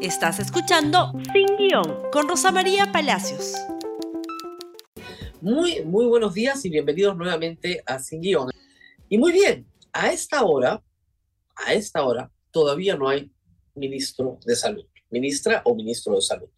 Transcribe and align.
Estás 0.00 0.38
escuchando 0.38 1.12
Sin 1.32 1.56
Guión 1.56 2.08
con 2.12 2.28
Rosa 2.28 2.52
María 2.52 2.92
Palacios. 2.92 3.54
Muy, 5.40 5.84
muy 5.84 6.06
buenos 6.06 6.34
días 6.34 6.64
y 6.64 6.70
bienvenidos 6.70 7.16
nuevamente 7.16 7.82
a 7.84 7.98
Sin 7.98 8.20
Guión. 8.20 8.48
Y 9.08 9.18
muy 9.18 9.32
bien, 9.32 9.66
a 9.92 10.12
esta 10.12 10.44
hora, 10.44 10.80
a 11.56 11.74
esta 11.74 12.04
hora, 12.04 12.30
todavía 12.52 12.94
no 12.94 13.08
hay 13.08 13.28
ministro 13.74 14.38
de 14.46 14.54
salud, 14.54 14.86
ministra 15.10 15.62
o 15.64 15.74
ministro 15.74 16.14
de 16.14 16.22
salud. 16.22 16.48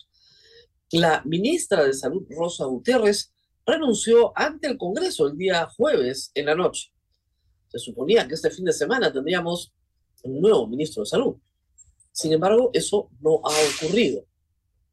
La 0.92 1.22
ministra 1.24 1.84
de 1.84 1.94
Salud, 1.94 2.26
Rosa 2.28 2.66
Gutiérrez, 2.66 3.32
renunció 3.64 4.32
ante 4.36 4.68
el 4.68 4.76
Congreso 4.76 5.28
el 5.28 5.38
día 5.38 5.66
jueves 5.78 6.30
en 6.34 6.44
la 6.44 6.54
noche. 6.54 6.92
Se 7.68 7.78
suponía 7.78 8.28
que 8.28 8.34
este 8.34 8.50
fin 8.50 8.66
de 8.66 8.72
semana 8.74 9.10
tendríamos 9.10 9.72
un 10.24 10.42
nuevo 10.42 10.66
ministro 10.66 11.04
de 11.04 11.06
Salud. 11.06 11.36
Sin 12.20 12.34
embargo, 12.34 12.68
eso 12.74 13.08
no 13.22 13.40
ha 13.42 13.54
ocurrido. 13.74 14.26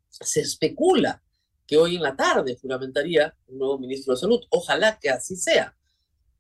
Se 0.08 0.40
especula 0.40 1.22
que 1.66 1.76
hoy 1.76 1.98
en 1.98 2.02
la 2.02 2.16
tarde 2.16 2.58
juramentaría 2.62 3.36
un 3.48 3.58
nuevo 3.58 3.78
ministro 3.78 4.14
de 4.14 4.22
Salud. 4.22 4.40
Ojalá 4.50 4.98
que 4.98 5.10
así 5.10 5.36
sea. 5.36 5.76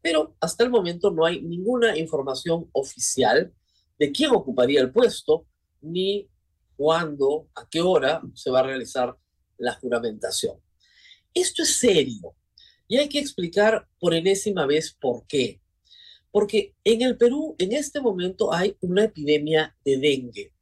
Pero 0.02 0.38
hasta 0.40 0.64
el 0.64 0.70
momento 0.70 1.12
no 1.12 1.26
hay 1.26 1.42
ninguna 1.42 1.98
información 1.98 2.70
oficial 2.72 3.54
de 4.00 4.14
quién 4.14 4.32
ocuparía 4.32 4.80
el 4.80 4.94
puesto, 4.94 5.46
ni 5.82 6.30
cuándo, 6.78 7.50
a 7.54 7.68
qué 7.70 7.82
hora 7.82 8.22
se 8.34 8.50
va 8.50 8.62
a 8.62 8.64
realizar 8.64 9.14
la 9.58 9.74
juramentación. 9.74 10.56
Esto 11.34 11.64
es 11.64 11.76
serio 11.76 12.34
y 12.88 12.96
hay 12.96 13.10
que 13.10 13.20
explicar 13.20 13.90
por 14.00 14.14
enésima 14.14 14.66
vez 14.66 14.96
por 14.98 15.28
qué. 15.28 15.60
Porque 16.32 16.76
en 16.86 17.02
el 17.02 17.18
Perú 17.18 17.58
en 17.58 17.74
este 17.74 18.00
momento 18.00 18.54
hay 18.54 18.78
una 18.80 19.04
epidemia 19.04 19.76
de 19.84 19.98
dengue. 19.98 20.54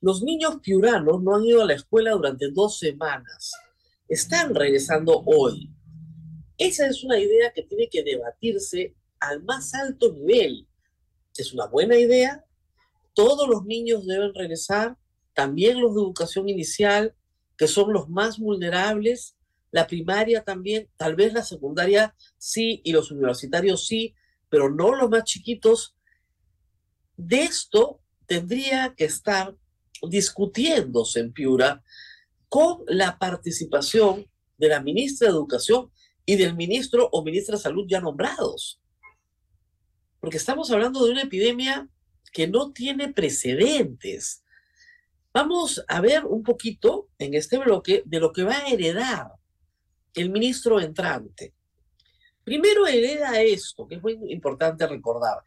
Los 0.00 0.22
niños 0.22 0.58
piuranos 0.62 1.22
no 1.22 1.34
han 1.34 1.44
ido 1.44 1.62
a 1.62 1.66
la 1.66 1.74
escuela 1.74 2.12
durante 2.12 2.50
dos 2.50 2.78
semanas. 2.78 3.52
Están 4.08 4.54
regresando 4.54 5.22
hoy. 5.24 5.70
Esa 6.58 6.86
es 6.86 7.02
una 7.02 7.18
idea 7.18 7.52
que 7.52 7.62
tiene 7.62 7.88
que 7.88 8.02
debatirse 8.02 8.94
al 9.18 9.42
más 9.42 9.74
alto 9.74 10.12
nivel. 10.12 10.68
¿Es 11.36 11.52
una 11.52 11.66
buena 11.66 11.96
idea? 11.96 12.44
¿Todos 13.14 13.48
los 13.48 13.64
niños 13.64 14.06
deben 14.06 14.34
regresar? 14.34 14.96
¿También 15.32 15.80
los 15.80 15.94
de 15.94 16.02
educación 16.02 16.48
inicial, 16.48 17.14
que 17.56 17.66
son 17.66 17.92
los 17.92 18.08
más 18.08 18.38
vulnerables? 18.38 19.36
La 19.70 19.86
primaria 19.86 20.44
también, 20.44 20.88
tal 20.96 21.16
vez 21.16 21.32
la 21.32 21.42
secundaria 21.42 22.14
sí 22.38 22.80
y 22.84 22.92
los 22.92 23.10
universitarios 23.10 23.86
sí, 23.86 24.14
pero 24.48 24.70
no 24.70 24.94
los 24.94 25.10
más 25.10 25.24
chiquitos. 25.24 25.96
De 27.16 27.42
esto 27.42 28.00
tendría 28.26 28.94
que 28.94 29.04
estar 29.04 29.56
discutiéndose 30.08 31.20
en 31.20 31.32
Piura 31.32 31.82
con 32.48 32.84
la 32.86 33.18
participación 33.18 34.26
de 34.58 34.68
la 34.68 34.80
ministra 34.80 35.28
de 35.28 35.34
Educación 35.34 35.90
y 36.26 36.36
del 36.36 36.54
ministro 36.54 37.08
o 37.12 37.24
ministra 37.24 37.56
de 37.56 37.62
Salud 37.62 37.86
ya 37.88 38.00
nombrados. 38.00 38.80
Porque 40.20 40.36
estamos 40.36 40.70
hablando 40.70 41.04
de 41.04 41.12
una 41.12 41.22
epidemia 41.22 41.88
que 42.32 42.46
no 42.48 42.72
tiene 42.72 43.12
precedentes. 43.12 44.42
Vamos 45.32 45.84
a 45.88 46.00
ver 46.00 46.24
un 46.24 46.42
poquito 46.42 47.08
en 47.18 47.34
este 47.34 47.58
bloque 47.58 48.02
de 48.06 48.20
lo 48.20 48.32
que 48.32 48.44
va 48.44 48.56
a 48.56 48.68
heredar 48.68 49.32
el 50.14 50.30
ministro 50.30 50.80
entrante. 50.80 51.54
Primero 52.44 52.86
hereda 52.86 53.40
esto, 53.42 53.86
que 53.86 53.96
es 53.96 54.02
muy 54.02 54.18
importante 54.28 54.86
recordar. 54.86 55.38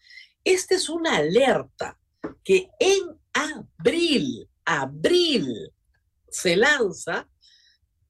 Esta 0.43 0.75
es 0.75 0.89
una 0.89 1.17
alerta 1.17 1.97
que 2.47 2.69
en 2.79 3.19
abril, 3.33 4.49
abril, 4.63 5.69
se 6.29 6.55
lanza, 6.55 7.27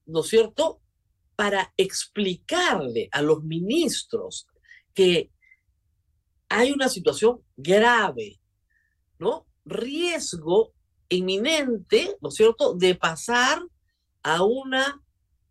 ¿no 0.06 0.20
es 0.20 0.28
cierto?, 0.28 0.80
para 1.36 1.74
explicarle 1.76 3.10
a 3.12 3.24
los 3.24 3.44
ministros 3.44 4.46
que 4.94 5.32
hay 6.50 6.72
una 6.72 6.88
situación 6.88 7.42
grave, 7.56 8.40
¿no? 9.18 9.48
Riesgo 9.66 10.76
inminente, 11.10 12.16
¿no 12.22 12.30
es 12.30 12.36
cierto?, 12.36 12.76
de 12.76 12.94
pasar 12.94 13.60
a 14.22 14.44
una 14.44 15.02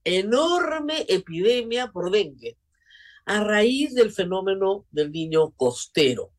enorme 0.04 1.06
epidemia 1.08 1.90
por 1.90 2.12
dengue 2.12 2.56
a 3.24 3.42
raíz 3.42 3.96
del 3.96 4.12
fenómeno 4.12 4.86
del 4.92 5.10
niño 5.10 5.50
costero. 5.56 6.35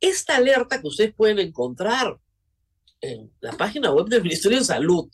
Esta 0.00 0.36
alerta 0.36 0.80
que 0.80 0.88
ustedes 0.88 1.14
pueden 1.14 1.38
encontrar 1.38 2.18
en 3.00 3.32
la 3.40 3.52
página 3.52 3.92
web 3.92 4.06
del 4.06 4.22
Ministerio 4.22 4.58
de 4.58 4.64
Salud 4.64 5.10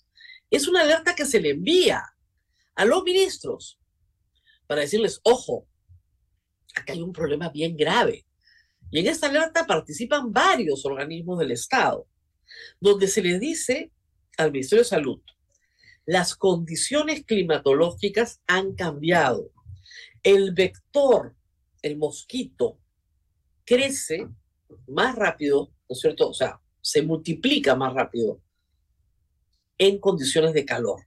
es 0.51 0.69
una 0.69 0.83
alerta 0.83 1.15
que 1.15 1.25
se 1.25 1.41
le 1.41 1.51
envía 1.51 2.03
a 2.75 2.85
los 2.85 3.03
ministros 3.03 3.79
para 4.67 4.83
decirles, 4.83 5.21
ojo, 5.25 5.67
acá 6.75 6.93
hay 6.93 7.03
un 7.03 7.13
problema 7.13 7.49
bien 7.49 7.77
grave. 7.77 8.27
Y 8.91 9.01
en 9.01 9.09
esta 9.09 9.29
alerta 9.29 9.67
participan 9.67 10.33
varios 10.33 10.85
organismos 10.85 11.39
del 11.39 11.51
Estado, 11.51 12.07
donde 12.81 13.09
se 13.09 13.23
le 13.23 13.39
dice 13.39 13.91
al 14.37 14.53
Ministerio 14.53 14.85
de 14.85 14.89
Salud, 14.89 15.21
las 16.05 16.37
condiciones 16.37 17.25
climatológicas 17.25 18.41
han 18.47 18.75
cambiado. 18.75 19.51
El 20.23 20.53
vector, 20.53 21.35
el 21.83 21.97
mosquito, 21.97 22.79
crece 23.65 24.29
más 24.87 25.17
rápido, 25.17 25.71
¿no 25.89 25.95
es 25.95 26.01
cierto? 26.01 26.29
O 26.29 26.35
sea, 26.35 26.61
se 26.81 27.03
multiplica 27.03 27.75
más 27.75 27.93
rápido 27.95 28.41
en 29.79 29.99
condiciones 29.99 30.53
de 30.55 30.65
calor. 30.65 31.07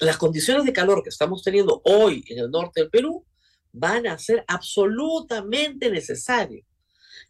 Las 0.00 0.18
condiciones 0.18 0.64
de 0.64 0.72
calor 0.72 1.02
que 1.02 1.08
estamos 1.08 1.42
teniendo 1.42 1.80
hoy 1.84 2.24
en 2.28 2.38
el 2.38 2.50
norte 2.50 2.82
del 2.82 2.90
Perú 2.90 3.24
van 3.72 4.06
a 4.06 4.18
ser 4.18 4.44
absolutamente 4.46 5.90
necesarias 5.90 6.66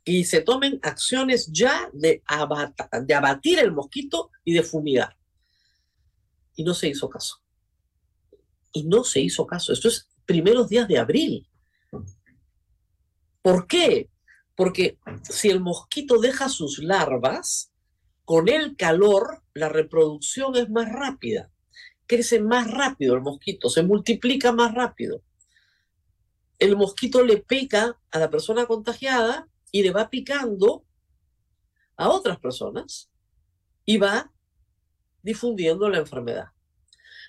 y 0.05 0.25
se 0.25 0.41
tomen 0.41 0.78
acciones 0.82 1.49
ya 1.53 1.91
de, 1.93 2.22
abatir 2.26 3.59
el 3.59 3.72
mosquito 3.72 4.31
y 4.44 4.55
de 4.55 4.62
fumigar. 4.62 5.16
Y 6.55 6.65
no 6.65 6.75
se 6.75 6.88
hizo 6.88 7.09
caso. 7.09 7.43
Y 8.72 8.84
no 8.84 9.05
se 9.05 9.21
hizo 9.21 9.47
caso. 9.47 9.72
Esto 9.72 9.88
es 9.88 10.09
primeros 10.25 10.69
días 10.69 10.87
de 10.87 10.99
abril. 10.99 11.49
¿Por 13.43 13.66
qué? 13.66 14.09
Porque 14.56 14.99
si 15.22 15.50
el 15.50 15.61
mosquito 15.61 16.19
deja 16.19 16.49
sus 16.49 16.78
larvas, 16.78 17.72
con 18.25 18.49
el 18.49 18.77
calor 18.77 19.43
la 19.55 19.69
reproducción 19.69 20.56
es 20.56 20.69
más 20.69 20.91
rápida. 20.91 21.50
Crece 22.06 22.41
más 22.41 22.71
rápido 22.71 23.15
el 23.15 23.21
mosquito, 23.21 23.69
se 23.69 23.83
multiplica 23.83 24.53
más 24.53 24.75
rápido. 24.75 25.22
El 26.59 26.77
mosquito 26.77 27.22
le 27.22 27.37
pica 27.39 27.99
a 28.11 28.19
la 28.19 28.31
persona 28.31 28.67
contagiada 28.67 29.49
y 29.71 29.83
le 29.83 29.91
va 29.91 30.09
picando 30.09 30.84
a 31.97 32.09
otras 32.09 32.38
personas 32.38 33.11
y 33.84 33.99
va 33.99 34.33
difundiendo 35.23 35.88
la 35.88 35.99
enfermedad. 35.99 36.47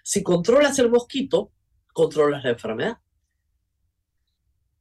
Si 0.04 0.24
controlas 0.24 0.80
el 0.80 0.90
mosquito, 0.90 1.52
controlas 1.94 2.44
la 2.44 2.52
enfermedad. 2.52 2.98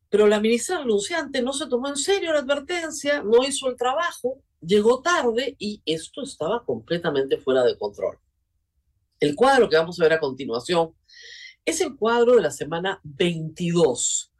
Pero 0.08 0.26
la 0.26 0.40
ministra 0.40 0.78
renunciante 0.78 1.42
no 1.42 1.52
se 1.52 1.66
tomó 1.66 1.88
en 1.88 1.96
serio 1.96 2.32
la 2.32 2.40
advertencia, 2.40 3.22
no 3.22 3.44
hizo 3.44 3.68
el 3.68 3.76
trabajo, 3.76 4.42
llegó 4.60 5.02
tarde 5.02 5.56
y 5.58 5.82
esto 5.84 6.22
estaba 6.22 6.64
completamente 6.64 7.38
fuera 7.38 7.64
de 7.64 7.76
control. 7.76 8.18
El 9.18 9.34
cuadro 9.34 9.68
que 9.68 9.76
vamos 9.76 9.98
a 9.98 10.04
ver 10.04 10.12
a 10.12 10.20
continuación 10.20 10.94
es 11.64 11.80
el 11.80 11.96
cuadro 11.96 12.36
de 12.36 12.42
la 12.42 12.50
semana 12.50 13.00
22. 13.02 14.32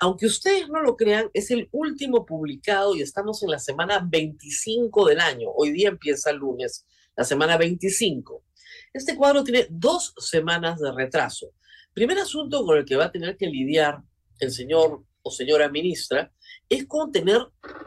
Aunque 0.00 0.26
ustedes 0.26 0.68
no 0.68 0.80
lo 0.80 0.96
crean, 0.96 1.28
es 1.34 1.50
el 1.50 1.68
último 1.72 2.24
publicado 2.24 2.94
y 2.94 3.02
estamos 3.02 3.42
en 3.42 3.50
la 3.50 3.58
semana 3.58 4.06
25 4.08 5.06
del 5.06 5.18
año. 5.18 5.48
Hoy 5.50 5.72
día 5.72 5.88
empieza 5.88 6.30
el 6.30 6.36
lunes, 6.36 6.86
la 7.16 7.24
semana 7.24 7.56
25. 7.56 8.44
Este 8.92 9.16
cuadro 9.16 9.42
tiene 9.42 9.66
dos 9.70 10.14
semanas 10.18 10.78
de 10.78 10.92
retraso. 10.92 11.52
Primer 11.92 12.18
asunto 12.18 12.64
con 12.64 12.78
el 12.78 12.84
que 12.84 12.94
va 12.94 13.06
a 13.06 13.12
tener 13.12 13.36
que 13.36 13.48
lidiar 13.48 14.00
el 14.38 14.52
señor 14.52 15.04
o 15.22 15.30
señora 15.30 15.68
ministra 15.68 16.32
es 16.68 16.86
con 16.86 17.12
tener 17.12 17.40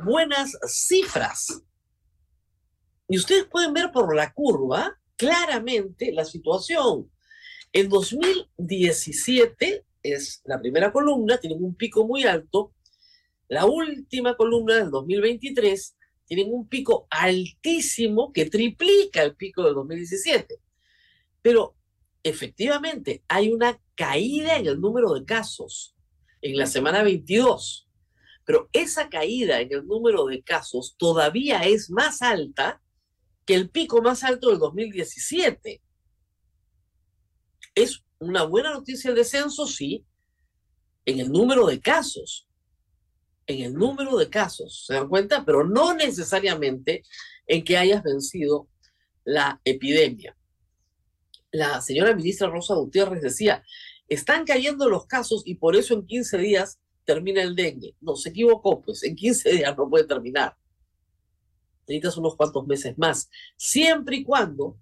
buenas 0.03 0.57
cifras. 0.67 1.63
Y 3.07 3.17
ustedes 3.17 3.45
pueden 3.45 3.73
ver 3.73 3.91
por 3.91 4.15
la 4.15 4.33
curva 4.33 4.97
claramente 5.15 6.11
la 6.11 6.25
situación. 6.25 7.11
En 7.73 7.89
2017 7.89 9.85
es 10.03 10.41
la 10.45 10.59
primera 10.59 10.91
columna, 10.91 11.37
tienen 11.37 11.63
un 11.63 11.75
pico 11.75 12.05
muy 12.07 12.23
alto. 12.23 12.73
La 13.47 13.65
última 13.65 14.35
columna 14.35 14.75
del 14.75 14.89
2023 14.89 15.95
tienen 16.25 16.53
un 16.53 16.67
pico 16.67 17.07
altísimo 17.09 18.31
que 18.31 18.49
triplica 18.49 19.21
el 19.21 19.35
pico 19.35 19.63
del 19.63 19.73
2017. 19.75 20.59
Pero 21.41 21.75
efectivamente 22.23 23.23
hay 23.27 23.51
una 23.51 23.79
caída 23.95 24.57
en 24.57 24.67
el 24.67 24.79
número 24.79 25.13
de 25.13 25.25
casos 25.25 25.95
en 26.41 26.57
la 26.57 26.65
semana 26.65 27.03
22. 27.03 27.88
Pero 28.45 28.69
esa 28.73 29.09
caída 29.09 29.61
en 29.61 29.71
el 29.71 29.85
número 29.85 30.25
de 30.25 30.41
casos 30.41 30.95
todavía 30.97 31.61
es 31.61 31.89
más 31.89 32.21
alta 32.21 32.81
que 33.45 33.55
el 33.55 33.69
pico 33.69 34.01
más 34.01 34.23
alto 34.23 34.49
del 34.49 34.59
2017. 34.59 35.81
Es 37.75 38.03
una 38.19 38.43
buena 38.43 38.73
noticia 38.73 39.09
el 39.09 39.15
descenso, 39.15 39.65
sí, 39.67 40.05
en 41.05 41.19
el 41.19 41.31
número 41.31 41.65
de 41.67 41.79
casos. 41.79 42.47
En 43.47 43.63
el 43.63 43.73
número 43.73 44.17
de 44.17 44.29
casos, 44.29 44.85
¿se 44.85 44.93
dan 44.93 45.09
cuenta? 45.09 45.43
Pero 45.43 45.67
no 45.67 45.93
necesariamente 45.93 47.03
en 47.47 47.63
que 47.63 47.77
hayas 47.77 48.03
vencido 48.03 48.67
la 49.23 49.59
epidemia. 49.65 50.38
La 51.51 51.81
señora 51.81 52.15
ministra 52.15 52.49
Rosa 52.49 52.75
Gutiérrez 52.75 53.21
decía, 53.21 53.63
están 54.13 54.43
cayendo 54.43 54.89
los 54.89 55.05
casos 55.05 55.41
y 55.45 55.55
por 55.55 55.73
eso 55.73 55.93
en 55.93 56.05
15 56.05 56.37
días 56.37 56.79
termina 57.05 57.41
el 57.41 57.55
dengue. 57.55 57.95
No, 58.01 58.17
se 58.17 58.29
equivocó, 58.29 58.81
pues 58.81 59.03
en 59.03 59.15
15 59.15 59.51
días 59.51 59.77
no 59.77 59.89
puede 59.89 60.03
terminar. 60.03 60.57
Necesitas 61.87 62.17
unos 62.17 62.35
cuantos 62.35 62.67
meses 62.67 62.97
más, 62.97 63.29
siempre 63.55 64.17
y 64.17 64.23
cuando, 64.25 64.77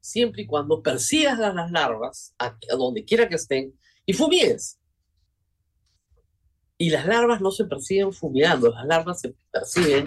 siempre 0.00 0.42
y 0.42 0.46
cuando 0.46 0.82
persigas 0.82 1.38
las 1.38 1.70
larvas, 1.70 2.34
a, 2.38 2.58
donde 2.76 3.04
quiera 3.04 3.28
que 3.28 3.36
estén, 3.36 3.78
y 4.04 4.12
fumigues. 4.12 4.80
Y 6.76 6.90
las 6.90 7.06
larvas 7.06 7.40
no 7.40 7.52
se 7.52 7.66
persiguen 7.66 8.12
fumigando, 8.12 8.70
las 8.70 8.84
larvas 8.84 9.20
se 9.20 9.36
persiguen 9.52 10.06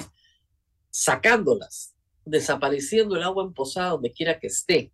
sacándolas, 0.90 1.96
desapareciendo 2.26 3.16
el 3.16 3.24
agua 3.24 3.46
emposada 3.46 3.92
donde 3.92 4.12
quiera 4.12 4.38
que 4.38 4.48
esté. 4.48 4.92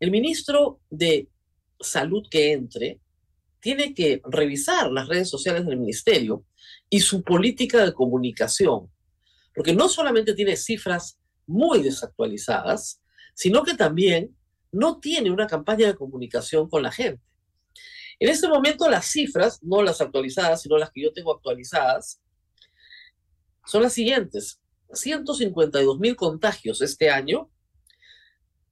El 0.00 0.10
ministro 0.10 0.80
de 0.90 1.28
Salud 1.80 2.26
que 2.30 2.52
entre 2.52 3.00
tiene 3.60 3.94
que 3.94 4.20
revisar 4.24 4.92
las 4.92 5.08
redes 5.08 5.30
sociales 5.30 5.64
del 5.64 5.78
ministerio 5.78 6.44
y 6.90 7.00
su 7.00 7.22
política 7.22 7.82
de 7.82 7.94
comunicación, 7.94 8.92
porque 9.54 9.72
no 9.72 9.88
solamente 9.88 10.34
tiene 10.34 10.56
cifras 10.56 11.18
muy 11.46 11.82
desactualizadas, 11.82 13.00
sino 13.34 13.62
que 13.62 13.74
también 13.74 14.36
no 14.70 15.00
tiene 15.00 15.30
una 15.30 15.46
campaña 15.46 15.86
de 15.86 15.94
comunicación 15.94 16.68
con 16.68 16.82
la 16.82 16.92
gente. 16.92 17.22
En 18.18 18.28
este 18.28 18.48
momento 18.48 18.88
las 18.88 19.06
cifras, 19.06 19.62
no 19.62 19.82
las 19.82 20.00
actualizadas, 20.00 20.60
sino 20.60 20.76
las 20.76 20.90
que 20.90 21.02
yo 21.02 21.12
tengo 21.12 21.34
actualizadas, 21.34 22.20
son 23.64 23.82
las 23.82 23.94
siguientes. 23.94 24.60
152 24.92 25.98
mil 25.98 26.16
contagios 26.16 26.82
este 26.82 27.08
año, 27.08 27.50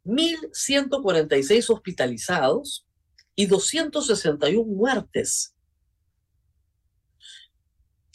1.146 0.05 1.71
hospitalizados 1.71 2.87
y 3.35 3.47
261 3.47 4.65
muertes. 4.65 5.55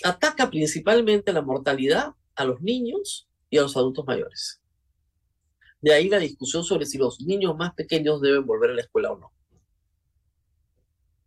Ataca 0.04 0.50
principalmente 0.50 1.34
la 1.34 1.42
mortalidad 1.42 2.14
a 2.36 2.46
los 2.46 2.62
niños 2.62 3.28
y 3.50 3.58
a 3.58 3.64
los 3.64 3.76
adultos 3.76 4.06
mayores. 4.06 4.62
De 5.82 5.94
ahí 5.94 6.10
la 6.10 6.20
discusión 6.20 6.64
sobre 6.64 6.86
si 6.86 6.98
los 6.98 7.22
niños 7.22 7.56
más 7.56 7.74
pequeños 7.74 8.22
deben 8.22 8.46
volver 8.46 8.72
a 8.72 8.74
la 8.76 8.82
escuela 8.82 9.12
o 9.12 9.18
no. 9.18 9.32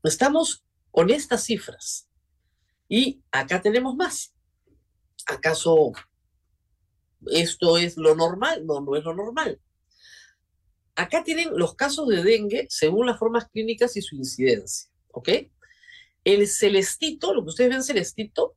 Estamos 0.03 0.65
con 0.91 1.11
estas 1.11 1.45
cifras. 1.45 2.09
Y 2.89 3.23
acá 3.31 3.61
tenemos 3.61 3.95
más. 3.95 4.35
¿Acaso 5.27 5.93
esto 7.27 7.79
es 7.79 7.97
lo 7.97 8.15
normal? 8.15 8.67
No, 8.67 8.81
no 8.81 8.97
es 8.97 9.05
lo 9.05 9.15
normal. 9.15 9.61
Acá 11.01 11.25
tienen 11.25 11.57
los 11.57 11.75
casos 11.77 12.07
de 12.09 12.23
dengue 12.23 12.67
según 12.69 13.07
las 13.07 13.19
formas 13.19 13.49
clínicas 13.49 13.97
y 13.97 14.03
su 14.03 14.17
incidencia, 14.17 14.91
¿ok? 15.13 15.31
El 16.25 16.47
celestito, 16.47 17.33
lo 17.33 17.43
que 17.43 17.49
ustedes 17.49 17.71
ven 17.71 17.83
celestito, 17.83 18.55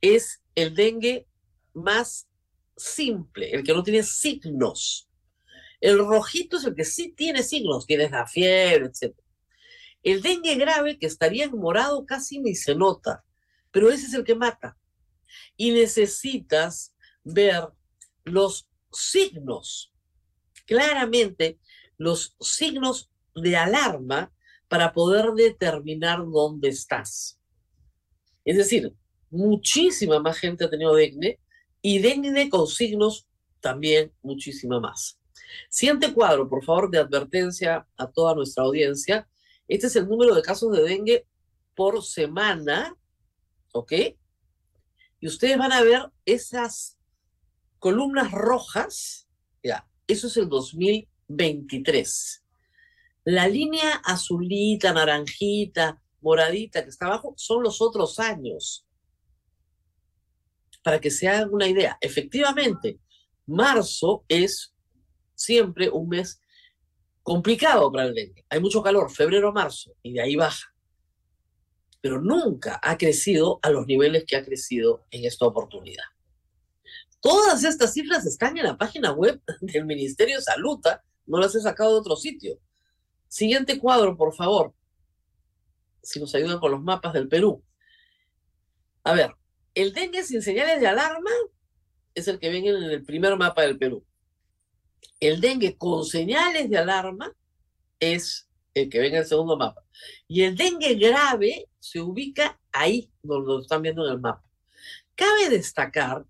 es 0.00 0.44
el 0.54 0.76
dengue 0.76 1.26
más 1.74 2.28
simple, 2.76 3.50
el 3.50 3.64
que 3.64 3.72
no 3.72 3.82
tiene 3.82 4.04
signos. 4.04 5.08
El 5.80 5.98
rojito 5.98 6.58
es 6.58 6.64
el 6.66 6.76
que 6.76 6.84
sí 6.84 7.12
tiene 7.16 7.42
signos, 7.42 7.84
tienes 7.84 8.12
la 8.12 8.28
fiebre, 8.28 8.86
etc. 8.86 9.16
El 10.04 10.22
dengue 10.22 10.54
grave, 10.54 11.00
que 11.00 11.06
estaría 11.06 11.46
en 11.46 11.58
morado, 11.58 12.06
casi 12.06 12.38
ni 12.38 12.54
se 12.54 12.76
nota, 12.76 13.24
pero 13.72 13.90
ese 13.90 14.06
es 14.06 14.14
el 14.14 14.22
que 14.22 14.36
mata. 14.36 14.78
Y 15.56 15.72
necesitas 15.72 16.94
ver 17.24 17.70
los 18.22 18.68
signos, 18.92 19.92
claramente 20.66 21.58
los 21.96 22.36
signos 22.40 23.10
de 23.34 23.56
alarma 23.56 24.32
para 24.68 24.92
poder 24.92 25.32
determinar 25.32 26.24
dónde 26.26 26.68
estás. 26.68 27.38
Es 28.44 28.56
decir, 28.56 28.94
muchísima 29.30 30.20
más 30.20 30.38
gente 30.38 30.64
ha 30.64 30.70
tenido 30.70 30.94
dengue 30.94 31.40
y 31.82 31.98
dengue 31.98 32.48
con 32.48 32.66
signos 32.66 33.26
también 33.60 34.12
muchísima 34.22 34.80
más. 34.80 35.18
Siguiente 35.68 36.12
cuadro, 36.12 36.48
por 36.48 36.64
favor, 36.64 36.90
de 36.90 36.98
advertencia 36.98 37.86
a 37.96 38.10
toda 38.10 38.34
nuestra 38.34 38.64
audiencia. 38.64 39.28
Este 39.68 39.86
es 39.86 39.96
el 39.96 40.08
número 40.08 40.34
de 40.34 40.42
casos 40.42 40.72
de 40.72 40.82
dengue 40.82 41.26
por 41.74 42.02
semana, 42.02 42.96
¿ok? 43.72 43.92
Y 45.20 45.26
ustedes 45.26 45.58
van 45.58 45.72
a 45.72 45.82
ver 45.82 46.10
esas 46.24 46.96
columnas 47.78 48.32
rojas, 48.32 49.28
ya, 49.62 49.86
eso 50.06 50.26
es 50.26 50.36
el 50.36 50.48
2023. 50.48 52.44
La 53.24 53.48
línea 53.48 54.00
azulita, 54.04 54.92
naranjita, 54.92 56.00
moradita 56.20 56.82
que 56.82 56.90
está 56.90 57.06
abajo 57.06 57.34
son 57.36 57.62
los 57.62 57.80
otros 57.82 58.18
años 58.18 58.86
para 60.82 61.00
que 61.00 61.10
se 61.10 61.26
hagan 61.28 61.52
una 61.52 61.66
idea. 61.66 61.98
Efectivamente, 62.00 63.00
marzo 63.46 64.24
es 64.28 64.72
siempre 65.34 65.90
un 65.90 66.08
mes 66.08 66.40
complicado 67.24 67.90
para 67.90 68.04
el 68.06 68.14
dengue. 68.14 68.44
Hay 68.48 68.60
mucho 68.60 68.82
calor, 68.82 69.10
febrero, 69.10 69.52
marzo, 69.52 69.92
y 70.02 70.12
de 70.12 70.22
ahí 70.22 70.36
baja. 70.36 70.72
Pero 72.00 72.20
nunca 72.20 72.78
ha 72.80 72.96
crecido 72.96 73.58
a 73.62 73.70
los 73.70 73.86
niveles 73.86 74.24
que 74.24 74.36
ha 74.36 74.44
crecido 74.44 75.04
en 75.10 75.24
esta 75.24 75.44
oportunidad. 75.44 76.04
Todas 77.20 77.64
estas 77.64 77.92
cifras 77.92 78.26
están 78.26 78.56
en 78.56 78.64
la 78.64 78.76
página 78.76 79.12
web 79.12 79.40
del 79.60 79.84
Ministerio 79.84 80.36
de 80.36 80.42
Salud, 80.42 80.80
¿ah? 80.86 81.02
no 81.26 81.38
las 81.38 81.54
he 81.54 81.60
sacado 81.60 81.92
de 81.92 82.00
otro 82.00 82.16
sitio. 82.16 82.58
Siguiente 83.28 83.78
cuadro, 83.78 84.16
por 84.16 84.34
favor. 84.34 84.74
Si 86.02 86.20
nos 86.20 86.34
ayudan 86.34 86.60
con 86.60 86.70
los 86.70 86.82
mapas 86.82 87.12
del 87.12 87.28
Perú. 87.28 87.62
A 89.02 89.12
ver, 89.12 89.34
el 89.74 89.92
dengue 89.92 90.22
sin 90.22 90.42
señales 90.42 90.80
de 90.80 90.86
alarma 90.86 91.30
es 92.14 92.28
el 92.28 92.38
que 92.38 92.48
viene 92.48 92.70
en 92.70 92.82
el 92.84 93.04
primer 93.04 93.36
mapa 93.36 93.62
del 93.62 93.78
Perú. 93.78 94.04
El 95.20 95.40
dengue 95.40 95.76
con 95.76 96.04
señales 96.04 96.70
de 96.70 96.78
alarma 96.78 97.32
es 98.00 98.48
el 98.74 98.88
que 98.88 98.98
ven 98.98 99.12
en 99.12 99.18
el 99.18 99.26
segundo 99.26 99.56
mapa. 99.56 99.84
Y 100.28 100.42
el 100.42 100.56
dengue 100.56 100.94
grave 100.94 101.68
se 101.78 102.00
ubica 102.00 102.60
ahí, 102.72 103.10
donde 103.22 103.52
lo 103.52 103.60
están 103.60 103.82
viendo 103.82 104.06
en 104.06 104.12
el 104.12 104.20
mapa. 104.20 104.44
Cabe 105.14 105.48
destacar 105.48 106.24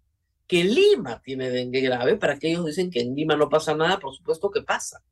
que 0.46 0.64
Lima 0.64 1.20
tiene 1.22 1.50
dengue 1.50 1.80
grave, 1.80 2.16
para 2.16 2.38
que 2.38 2.50
ellos 2.50 2.66
dicen 2.66 2.90
que 2.90 3.00
en 3.00 3.14
Lima 3.14 3.36
no 3.36 3.48
pasa 3.48 3.74
nada, 3.74 3.98
por 3.98 4.14
supuesto 4.14 4.50
que 4.50 4.62
pasa. 4.62 5.02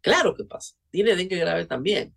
Claro 0.00 0.34
que 0.34 0.44
pasa. 0.44 0.76
Tiene 0.90 1.14
dengue 1.14 1.36
grave 1.36 1.66
también. 1.66 2.14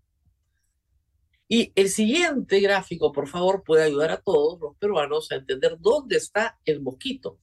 Y 1.47 1.71
el 1.75 1.89
siguiente 1.89 2.59
gráfico, 2.61 3.11
por 3.11 3.27
favor, 3.27 3.63
puede 3.63 3.83
ayudar 3.83 4.11
a 4.11 4.21
todos 4.21 4.59
los 4.59 4.75
peruanos 4.77 5.31
a 5.31 5.35
entender 5.35 5.77
dónde 5.79 6.17
está 6.17 6.59
el 6.65 6.81
mosquito. 6.81 7.39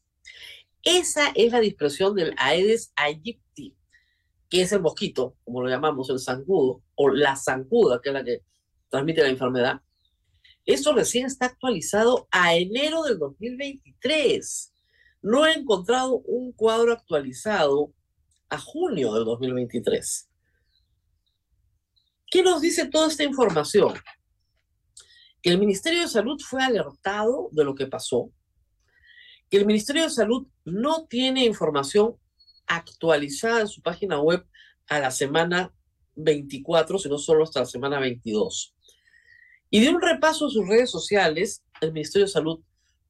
Esa 0.82 1.30
es 1.34 1.52
la 1.52 1.60
dispersión 1.60 2.14
del 2.14 2.34
Aedes 2.38 2.92
aegypti, 2.96 3.76
que 4.48 4.62
es 4.62 4.72
el 4.72 4.80
mosquito, 4.80 5.36
como 5.44 5.62
lo 5.62 5.68
llamamos, 5.68 6.08
el 6.10 6.18
zancudo, 6.18 6.82
o 6.94 7.10
la 7.10 7.36
zancuda, 7.36 8.00
que 8.02 8.08
es 8.08 8.14
la 8.14 8.24
que 8.24 8.42
transmite 8.88 9.22
la 9.22 9.28
enfermedad. 9.28 9.80
Esto 10.64 10.92
recién 10.92 11.26
está 11.26 11.46
actualizado 11.46 12.26
a 12.30 12.54
enero 12.54 13.02
del 13.02 13.18
2023. 13.18 14.72
No 15.22 15.46
he 15.46 15.52
encontrado 15.52 16.18
un 16.18 16.52
cuadro 16.52 16.92
actualizado 16.92 17.92
a 18.48 18.58
junio 18.58 19.14
del 19.14 19.24
2023. 19.24 20.30
¿Qué 22.30 22.42
nos 22.42 22.60
dice 22.60 22.86
toda 22.86 23.08
esta 23.08 23.24
información? 23.24 23.94
Que 25.42 25.50
el 25.50 25.58
Ministerio 25.58 26.02
de 26.02 26.08
Salud 26.08 26.40
fue 26.40 26.62
alertado 26.62 27.48
de 27.52 27.64
lo 27.64 27.74
que 27.74 27.86
pasó, 27.86 28.30
que 29.50 29.56
el 29.56 29.66
Ministerio 29.66 30.04
de 30.04 30.10
Salud 30.10 30.46
no 30.64 31.06
tiene 31.06 31.44
información 31.44 32.16
actualizada 32.66 33.62
en 33.62 33.68
su 33.68 33.82
página 33.82 34.20
web 34.20 34.46
a 34.88 35.00
la 35.00 35.10
semana 35.10 35.74
24, 36.14 36.98
sino 36.98 37.18
solo 37.18 37.44
hasta 37.44 37.60
la 37.60 37.66
semana 37.66 37.98
22. 37.98 38.74
Y 39.70 39.80
de 39.80 39.90
un 39.90 40.00
repaso 40.00 40.46
en 40.46 40.50
sus 40.50 40.68
redes 40.68 40.90
sociales, 40.90 41.64
el 41.80 41.92
Ministerio 41.92 42.26
de 42.26 42.32
Salud 42.32 42.60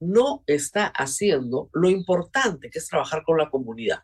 no 0.01 0.43
está 0.47 0.87
haciendo 0.87 1.69
lo 1.71 1.89
importante 1.89 2.69
que 2.69 2.79
es 2.79 2.87
trabajar 2.87 3.23
con 3.23 3.37
la 3.37 3.49
comunidad. 3.49 3.99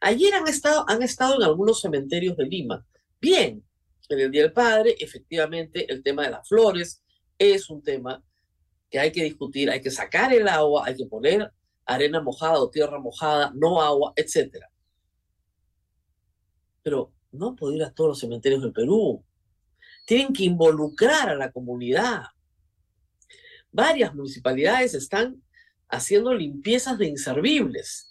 Ayer 0.00 0.34
han 0.34 0.48
estado, 0.48 0.84
han 0.88 1.02
estado 1.02 1.36
en 1.36 1.42
algunos 1.42 1.80
cementerios 1.80 2.36
de 2.36 2.46
Lima. 2.46 2.84
Bien, 3.20 3.64
en 4.08 4.18
el 4.18 4.30
Día 4.30 4.42
del 4.42 4.52
Padre, 4.52 4.96
efectivamente, 4.98 5.90
el 5.92 6.02
tema 6.02 6.24
de 6.24 6.30
las 6.30 6.48
flores 6.48 7.02
es 7.38 7.68
un 7.68 7.82
tema 7.82 8.22
que 8.90 8.98
hay 8.98 9.12
que 9.12 9.24
discutir, 9.24 9.70
hay 9.70 9.82
que 9.82 9.90
sacar 9.90 10.32
el 10.32 10.48
agua, 10.48 10.84
hay 10.86 10.96
que 10.96 11.06
poner 11.06 11.52
arena 11.84 12.20
mojada 12.20 12.58
o 12.60 12.70
tierra 12.70 12.98
mojada, 12.98 13.52
no 13.54 13.82
agua, 13.82 14.12
etc. 14.16 14.64
Pero 16.82 17.12
no 17.32 17.54
puedo 17.54 17.74
ir 17.74 17.82
a 17.82 17.92
todos 17.92 18.08
los 18.08 18.20
cementerios 18.20 18.62
del 18.62 18.72
Perú. 18.72 19.22
Tienen 20.06 20.32
que 20.32 20.44
involucrar 20.44 21.28
a 21.28 21.34
la 21.34 21.52
comunidad. 21.52 22.22
Varias 23.78 24.12
municipalidades 24.12 24.92
están 24.94 25.40
haciendo 25.88 26.34
limpiezas 26.34 26.98
de 26.98 27.06
inservibles. 27.06 28.10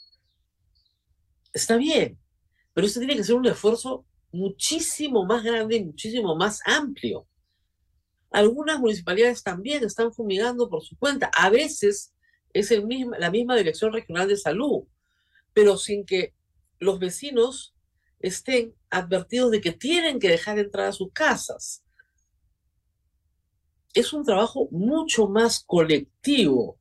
Está 1.51 1.75
bien, 1.75 2.17
pero 2.73 2.87
eso 2.87 3.01
tiene 3.01 3.17
que 3.17 3.23
ser 3.25 3.35
un 3.35 3.47
esfuerzo 3.47 4.05
muchísimo 4.31 5.25
más 5.25 5.43
grande 5.43 5.75
y 5.75 5.83
muchísimo 5.83 6.37
más 6.37 6.61
amplio. 6.63 7.27
Algunas 8.31 8.79
municipalidades 8.79 9.43
también 9.43 9.83
están 9.83 10.13
fumigando 10.13 10.69
por 10.69 10.83
su 10.83 10.97
cuenta. 10.97 11.29
A 11.33 11.49
veces 11.49 12.13
es 12.53 12.71
la 13.19 13.29
misma 13.29 13.57
Dirección 13.57 13.91
Regional 13.91 14.29
de 14.29 14.37
Salud, 14.37 14.85
pero 15.51 15.75
sin 15.75 16.05
que 16.05 16.33
los 16.79 16.97
vecinos 16.97 17.75
estén 18.19 18.73
advertidos 18.89 19.51
de 19.51 19.59
que 19.59 19.73
tienen 19.73 20.17
que 20.17 20.29
dejar 20.29 20.59
entrar 20.59 20.87
a 20.87 20.93
sus 20.93 21.11
casas. 21.11 21.83
Es 23.93 24.13
un 24.13 24.23
trabajo 24.23 24.67
mucho 24.71 25.27
más 25.27 25.63
colectivo 25.63 26.77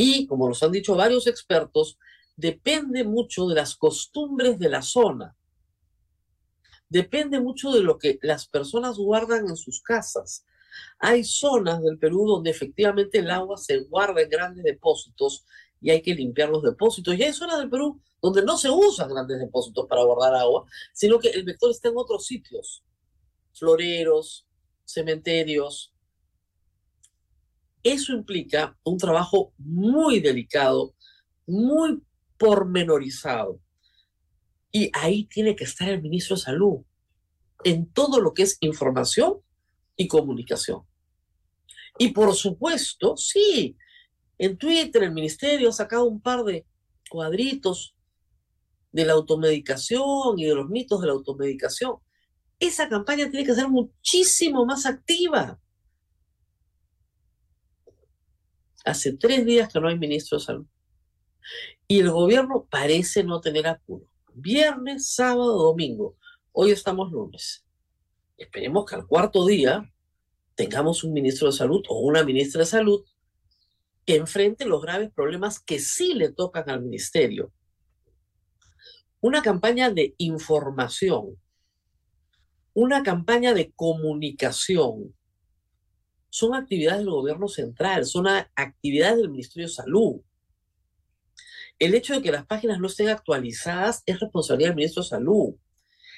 y, 0.00 0.26
como 0.26 0.48
nos 0.48 0.62
han 0.62 0.70
dicho 0.72 0.94
varios 0.94 1.26
expertos, 1.26 1.98
depende 2.36 3.02
mucho 3.02 3.48
de 3.48 3.56
las 3.56 3.74
costumbres 3.74 4.58
de 4.58 4.68
la 4.68 4.80
zona. 4.80 5.36
Depende 6.88 7.40
mucho 7.40 7.72
de 7.72 7.80
lo 7.80 7.98
que 7.98 8.18
las 8.22 8.46
personas 8.46 8.96
guardan 8.96 9.48
en 9.48 9.56
sus 9.56 9.82
casas. 9.82 10.46
Hay 11.00 11.24
zonas 11.24 11.82
del 11.82 11.98
Perú 11.98 12.26
donde 12.28 12.50
efectivamente 12.50 13.18
el 13.18 13.30
agua 13.30 13.56
se 13.56 13.80
guarda 13.80 14.22
en 14.22 14.30
grandes 14.30 14.64
depósitos 14.64 15.44
y 15.80 15.90
hay 15.90 16.00
que 16.00 16.14
limpiar 16.14 16.48
los 16.48 16.62
depósitos. 16.62 17.16
Y 17.16 17.24
hay 17.24 17.32
zonas 17.32 17.58
del 17.58 17.68
Perú 17.68 18.00
donde 18.22 18.42
no 18.44 18.56
se 18.56 18.70
usan 18.70 19.08
grandes 19.08 19.40
depósitos 19.40 19.86
para 19.86 20.04
guardar 20.04 20.34
agua, 20.36 20.64
sino 20.92 21.18
que 21.18 21.30
el 21.30 21.44
vector 21.44 21.72
está 21.72 21.88
en 21.88 21.96
otros 21.96 22.24
sitios, 22.24 22.84
floreros, 23.52 24.47
cementerios. 24.88 25.92
Eso 27.82 28.12
implica 28.12 28.76
un 28.82 28.96
trabajo 28.96 29.52
muy 29.58 30.20
delicado, 30.20 30.94
muy 31.46 32.02
pormenorizado. 32.38 33.60
Y 34.72 34.90
ahí 34.94 35.24
tiene 35.24 35.54
que 35.54 35.64
estar 35.64 35.88
el 35.88 36.02
ministro 36.02 36.36
de 36.36 36.42
Salud, 36.42 36.78
en 37.64 37.90
todo 37.92 38.20
lo 38.20 38.32
que 38.32 38.42
es 38.42 38.56
información 38.60 39.40
y 39.96 40.08
comunicación. 40.08 40.82
Y 41.98 42.08
por 42.08 42.34
supuesto, 42.34 43.16
sí, 43.16 43.76
en 44.38 44.56
Twitter 44.56 45.02
el 45.02 45.12
ministerio 45.12 45.68
ha 45.68 45.72
sacado 45.72 46.04
un 46.04 46.20
par 46.20 46.44
de 46.44 46.66
cuadritos 47.10 47.94
de 48.92 49.04
la 49.04 49.14
automedicación 49.14 50.38
y 50.38 50.44
de 50.44 50.54
los 50.54 50.68
mitos 50.68 51.00
de 51.00 51.08
la 51.08 51.12
automedicación. 51.12 51.96
Esa 52.58 52.88
campaña 52.88 53.30
tiene 53.30 53.46
que 53.46 53.54
ser 53.54 53.68
muchísimo 53.68 54.64
más 54.66 54.84
activa. 54.86 55.60
Hace 58.84 59.16
tres 59.16 59.44
días 59.44 59.72
que 59.72 59.80
no 59.80 59.88
hay 59.88 59.98
ministro 59.98 60.38
de 60.38 60.44
salud. 60.44 60.66
Y 61.86 62.00
el 62.00 62.10
gobierno 62.10 62.66
parece 62.68 63.22
no 63.22 63.40
tener 63.40 63.66
apuro. 63.66 64.06
Viernes, 64.34 65.14
sábado, 65.14 65.56
domingo. 65.56 66.16
Hoy 66.52 66.70
estamos 66.70 67.10
lunes. 67.12 67.64
Esperemos 68.36 68.84
que 68.86 68.94
al 68.94 69.06
cuarto 69.06 69.46
día 69.46 69.92
tengamos 70.54 71.04
un 71.04 71.12
ministro 71.12 71.48
de 71.48 71.56
salud 71.56 71.82
o 71.88 72.00
una 72.00 72.24
ministra 72.24 72.60
de 72.60 72.66
salud 72.66 73.04
que 74.04 74.16
enfrente 74.16 74.64
los 74.64 74.82
graves 74.82 75.10
problemas 75.12 75.60
que 75.60 75.78
sí 75.78 76.14
le 76.14 76.32
tocan 76.32 76.68
al 76.70 76.82
ministerio. 76.82 77.52
Una 79.20 79.42
campaña 79.42 79.90
de 79.90 80.14
información, 80.18 81.36
una 82.74 83.02
campaña 83.02 83.54
de 83.54 83.72
comunicación, 83.72 85.14
son 86.30 86.54
actividades 86.54 87.00
del 87.00 87.10
gobierno 87.10 87.48
central, 87.48 88.04
son 88.04 88.26
actividades 88.28 89.16
del 89.16 89.30
Ministerio 89.30 89.66
de 89.66 89.74
Salud. 89.74 90.20
El 91.78 91.94
hecho 91.94 92.14
de 92.14 92.22
que 92.22 92.32
las 92.32 92.46
páginas 92.46 92.78
no 92.80 92.88
estén 92.88 93.08
actualizadas 93.08 94.02
es 94.04 94.20
responsabilidad 94.20 94.70
del 94.70 94.76
ministro 94.76 95.02
de 95.02 95.08
Salud. 95.08 95.54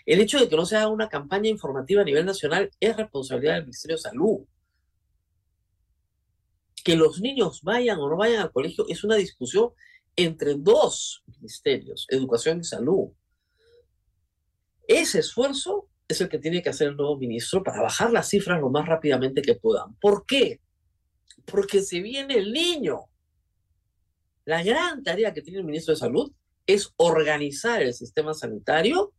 El 0.07 0.21
hecho 0.21 0.39
de 0.39 0.49
que 0.49 0.57
no 0.57 0.65
se 0.65 0.77
haga 0.77 0.89
una 0.89 1.09
campaña 1.09 1.51
informativa 1.51 2.01
a 2.01 2.05
nivel 2.05 2.25
nacional 2.25 2.71
es 2.81 2.97
responsabilidad 2.97 3.55
del 3.55 3.65
Ministerio 3.65 3.97
de 3.97 4.03
Salud. 4.03 4.41
Que 6.83 6.97
los 6.97 7.21
niños 7.21 7.61
vayan 7.63 7.99
o 7.99 8.09
no 8.09 8.17
vayan 8.17 8.41
al 8.41 8.53
colegio 8.53 8.87
es 8.89 9.05
una 9.05 9.17
discusión 9.17 9.71
entre 10.17 10.55
dos 10.55 11.23
ministerios, 11.27 12.07
educación 12.09 12.61
y 12.61 12.65
salud. 12.65 13.11
Ese 14.89 15.21
esfuerzo 15.21 15.90
es 16.13 16.21
el 16.21 16.29
que 16.29 16.39
tiene 16.39 16.63
que 16.63 16.71
hacer 16.71 16.89
el 16.89 16.97
nuevo 16.97 17.17
ministro 17.17 17.63
para 17.63 17.83
bajar 17.83 18.13
las 18.13 18.29
cifras 18.29 18.61
lo 18.61 18.71
más 18.71 18.87
rápidamente 18.87 19.43
que 19.43 19.55
puedan. 19.55 19.95
¿Por 19.97 20.27
qué? 20.27 20.61
Porque 21.45 21.83
se 21.83 22.01
viene 22.01 22.35
el 22.35 22.53
niño. 22.53 23.01
La 24.45 24.63
gran 24.63 25.03
tarea 25.03 25.33
que 25.33 25.43
tiene 25.43 25.61
el 25.61 25.65
ministro 25.65 25.95
de 25.95 26.01
Salud 26.01 26.33
es 26.67 26.93
organizar 26.97 27.83
el 27.83 27.95
sistema 27.95 28.35
sanitario 28.35 29.13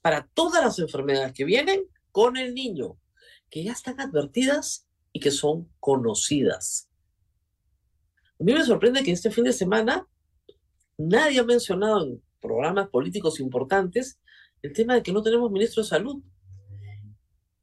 para 0.00 0.28
todas 0.34 0.62
las 0.62 0.78
enfermedades 0.78 1.32
que 1.32 1.44
vienen 1.44 1.84
con 2.12 2.36
el 2.36 2.54
niño, 2.54 2.98
que 3.50 3.64
ya 3.64 3.72
están 3.72 4.00
advertidas 4.00 4.86
y 5.12 5.20
que 5.20 5.30
son 5.30 5.68
conocidas. 5.80 6.88
A 8.38 8.44
mí 8.44 8.52
me 8.52 8.64
sorprende 8.64 9.02
que 9.02 9.12
este 9.12 9.30
fin 9.30 9.44
de 9.44 9.52
semana 9.52 10.06
nadie 10.98 11.40
ha 11.40 11.44
mencionado 11.44 12.04
en 12.04 12.22
programas 12.40 12.88
políticos 12.88 13.40
importantes 13.40 14.18
el 14.64 14.72
tema 14.72 14.94
de 14.94 15.02
que 15.02 15.12
no 15.12 15.22
tenemos 15.22 15.52
ministro 15.52 15.82
de 15.82 15.88
salud. 15.90 16.22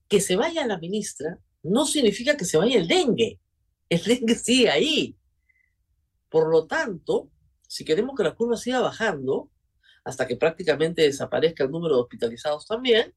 Que 0.07 0.21
se 0.21 0.35
vaya 0.35 0.67
la 0.67 0.77
ministra 0.77 1.39
no 1.63 1.87
significa 1.87 2.37
que 2.37 2.45
se 2.45 2.57
vaya 2.57 2.77
el 2.77 2.87
dengue. 2.87 3.39
El 3.89 4.03
dengue 4.03 4.35
sigue 4.35 4.69
ahí. 4.69 5.17
Por 6.29 6.51
lo 6.51 6.67
tanto, 6.67 7.31
si 7.67 7.83
queremos 7.83 8.15
que 8.15 8.23
la 8.23 8.35
curva 8.35 8.55
siga 8.55 8.81
bajando, 8.81 9.49
hasta 10.03 10.27
que 10.27 10.35
prácticamente 10.35 11.01
desaparezca 11.01 11.63
el 11.63 11.71
número 11.71 11.95
de 11.95 12.01
hospitalizados 12.01 12.67
también, 12.67 13.15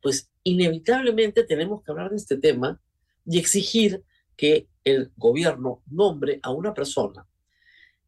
pues 0.00 0.30
inevitablemente 0.44 1.42
tenemos 1.42 1.82
que 1.82 1.90
hablar 1.90 2.10
de 2.10 2.16
este 2.16 2.36
tema 2.36 2.80
y 3.26 3.38
exigir 3.40 4.04
que 4.36 4.68
el 4.84 5.12
gobierno 5.16 5.82
nombre 5.86 6.38
a 6.42 6.52
una 6.52 6.72
persona 6.72 7.26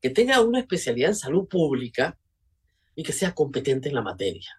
que 0.01 0.11
tenga 0.11 0.41
una 0.41 0.61
especialidad 0.61 1.11
en 1.11 1.17
salud 1.17 1.49
pública 1.49 2.17
y 2.97 3.05
que 3.05 3.13
sea 3.13 3.35
competente 3.35 3.89
en 3.89 3.95
la 3.95 4.03
materia. 4.03 4.51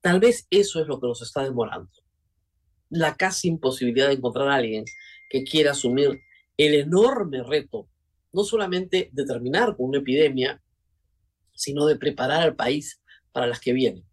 Tal 0.00 0.18
vez 0.18 0.48
eso 0.50 0.80
es 0.80 0.88
lo 0.88 0.98
que 0.98 1.06
nos 1.06 1.22
está 1.22 1.44
demorando. 1.44 1.92
La 2.88 3.14
casi 3.14 3.46
imposibilidad 3.46 4.08
de 4.08 4.14
encontrar 4.14 4.48
a 4.48 4.56
alguien 4.56 4.84
que 5.30 5.44
quiera 5.44 5.70
asumir 5.70 6.20
el 6.56 6.74
enorme 6.74 7.42
reto, 7.44 7.88
no 8.32 8.42
solamente 8.42 9.10
de 9.12 9.24
terminar 9.24 9.76
con 9.76 9.90
una 9.90 9.98
epidemia, 9.98 10.60
sino 11.54 11.86
de 11.86 11.96
preparar 11.96 12.42
al 12.42 12.56
país 12.56 13.00
para 13.30 13.46
las 13.46 13.60
que 13.60 13.72
vienen. 13.72 14.04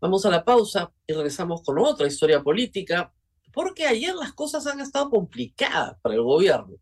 Vamos 0.00 0.26
a 0.26 0.30
la 0.30 0.44
pausa 0.44 0.92
y 1.06 1.12
regresamos 1.12 1.62
con 1.62 1.78
otra 1.78 2.08
historia 2.08 2.42
política, 2.42 3.12
porque 3.52 3.86
ayer 3.86 4.14
las 4.14 4.32
cosas 4.32 4.66
han 4.66 4.80
estado 4.80 5.10
complicadas 5.10 5.96
para 6.00 6.16
el 6.16 6.22
gobierno. 6.22 6.76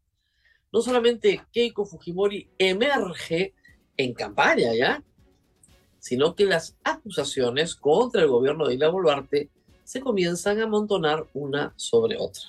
No 0.73 0.81
solamente 0.81 1.43
Keiko 1.53 1.85
Fujimori 1.85 2.51
emerge 2.57 3.55
en 3.97 4.15
campaña 4.15 4.75
ya, 4.75 5.03
sino 5.99 6.35
que 6.35 6.47
las 6.47 6.77
acusaciones 6.83 7.75
contra 7.75 8.23
el 8.23 8.29
gobierno 8.29 8.67
de 8.67 8.75
Isla 8.75 8.89
Boluarte 8.89 9.51
se 9.85 10.01
comienzan 10.01 10.61
a 10.61 10.65
amontonar 10.65 11.27
una 11.35 11.75
sobre 11.77 12.17
otra. 12.19 12.43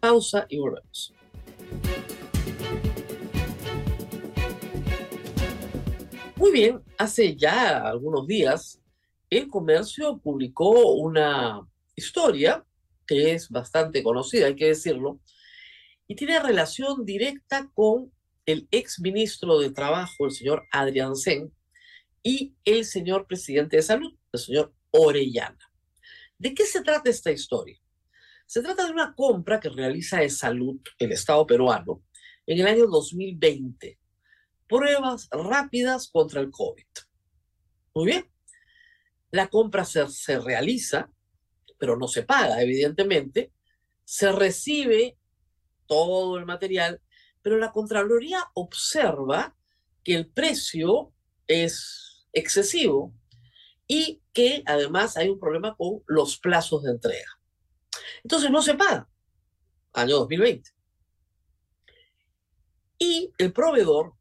Pausa 0.00 0.46
y 0.48 0.58
volvemos. 0.58 1.12
Muy 6.36 6.52
bien, 6.52 6.82
hace 6.98 7.36
ya 7.36 7.88
algunos 7.88 8.26
días 8.26 8.80
el 9.30 9.48
comercio 9.48 10.18
publicó 10.18 10.92
una 10.94 11.66
historia 11.94 12.64
que 13.06 13.32
es 13.32 13.48
bastante 13.48 14.02
conocida, 14.02 14.46
hay 14.46 14.56
que 14.56 14.66
decirlo, 14.66 15.20
y 16.06 16.14
tiene 16.14 16.40
relación 16.40 17.04
directa 17.04 17.70
con 17.74 18.12
el 18.46 18.68
ex 18.70 19.00
ministro 19.00 19.58
de 19.58 19.70
Trabajo, 19.70 20.24
el 20.24 20.30
señor 20.30 20.66
Adrián 20.70 21.16
Sen, 21.16 21.52
y 22.22 22.54
el 22.64 22.84
señor 22.84 23.26
presidente 23.26 23.76
de 23.76 23.82
Salud, 23.82 24.16
el 24.32 24.40
señor 24.40 24.74
Orellana. 24.90 25.58
¿De 26.38 26.54
qué 26.54 26.64
se 26.64 26.82
trata 26.82 27.10
esta 27.10 27.30
historia? 27.30 27.78
Se 28.46 28.62
trata 28.62 28.84
de 28.84 28.92
una 28.92 29.14
compra 29.14 29.60
que 29.60 29.68
realiza 29.68 30.20
de 30.20 30.30
Salud 30.30 30.80
el 30.98 31.12
Estado 31.12 31.46
peruano 31.46 32.02
en 32.46 32.60
el 32.60 32.66
año 32.66 32.86
2020 32.86 33.98
pruebas 34.68 35.28
rápidas 35.30 36.08
contra 36.08 36.40
el 36.40 36.50
COVID. 36.50 36.86
Muy 37.94 38.06
bien. 38.06 38.30
La 39.30 39.48
compra 39.48 39.84
se, 39.84 40.06
se 40.08 40.38
realiza, 40.38 41.10
pero 41.78 41.96
no 41.96 42.08
se 42.08 42.22
paga, 42.22 42.62
evidentemente. 42.62 43.52
Se 44.04 44.30
recibe 44.32 45.18
todo 45.86 46.38
el 46.38 46.46
material, 46.46 47.00
pero 47.46 47.58
la 47.58 47.70
Contraloría 47.70 48.42
observa 48.54 49.56
que 50.02 50.16
el 50.16 50.26
precio 50.26 51.12
es 51.46 52.26
excesivo 52.32 53.14
y 53.86 54.20
que 54.32 54.64
además 54.66 55.16
hay 55.16 55.28
un 55.28 55.38
problema 55.38 55.76
con 55.76 56.02
los 56.08 56.40
plazos 56.40 56.82
de 56.82 56.90
entrega. 56.90 57.38
Entonces 58.24 58.50
no 58.50 58.62
se 58.62 58.74
paga. 58.74 59.08
Año 59.92 60.16
2020. 60.16 60.72
Y 62.98 63.30
el 63.38 63.52
proveedor 63.52 64.14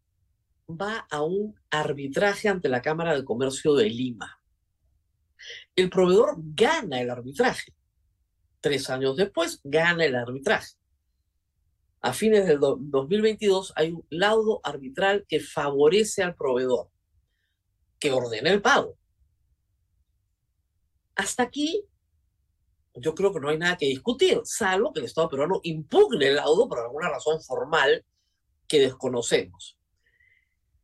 va 0.69 1.07
a 1.09 1.23
un 1.23 1.59
arbitraje 1.71 2.47
ante 2.47 2.69
la 2.69 2.83
Cámara 2.83 3.15
de 3.15 3.25
Comercio 3.25 3.73
de 3.73 3.89
Lima. 3.89 4.39
El 5.75 5.89
proveedor 5.89 6.35
gana 6.37 7.01
el 7.01 7.09
arbitraje. 7.09 7.73
Tres 8.61 8.87
años 8.91 9.15
después, 9.15 9.61
gana 9.63 10.05
el 10.05 10.13
arbitraje. 10.13 10.75
A 12.05 12.13
fines 12.13 12.45
del 12.45 12.59
2022 12.59 13.73
hay 13.75 13.93
un 13.93 14.05
laudo 14.11 14.61
arbitral 14.63 15.25
que 15.27 15.39
favorece 15.39 16.21
al 16.21 16.35
proveedor, 16.35 16.91
que 17.97 18.11
ordena 18.11 18.51
el 18.51 18.61
pago. 18.61 18.95
Hasta 21.15 21.41
aquí, 21.41 21.83
yo 22.93 23.15
creo 23.15 23.33
que 23.33 23.39
no 23.39 23.49
hay 23.49 23.57
nada 23.57 23.75
que 23.75 23.87
discutir, 23.87 24.39
salvo 24.43 24.93
que 24.93 24.99
el 24.99 25.07
Estado 25.07 25.29
peruano 25.29 25.61
impugne 25.63 26.27
el 26.27 26.35
laudo 26.35 26.69
por 26.69 26.77
alguna 26.77 27.09
razón 27.09 27.41
formal 27.41 28.05
que 28.67 28.81
desconocemos. 28.81 29.75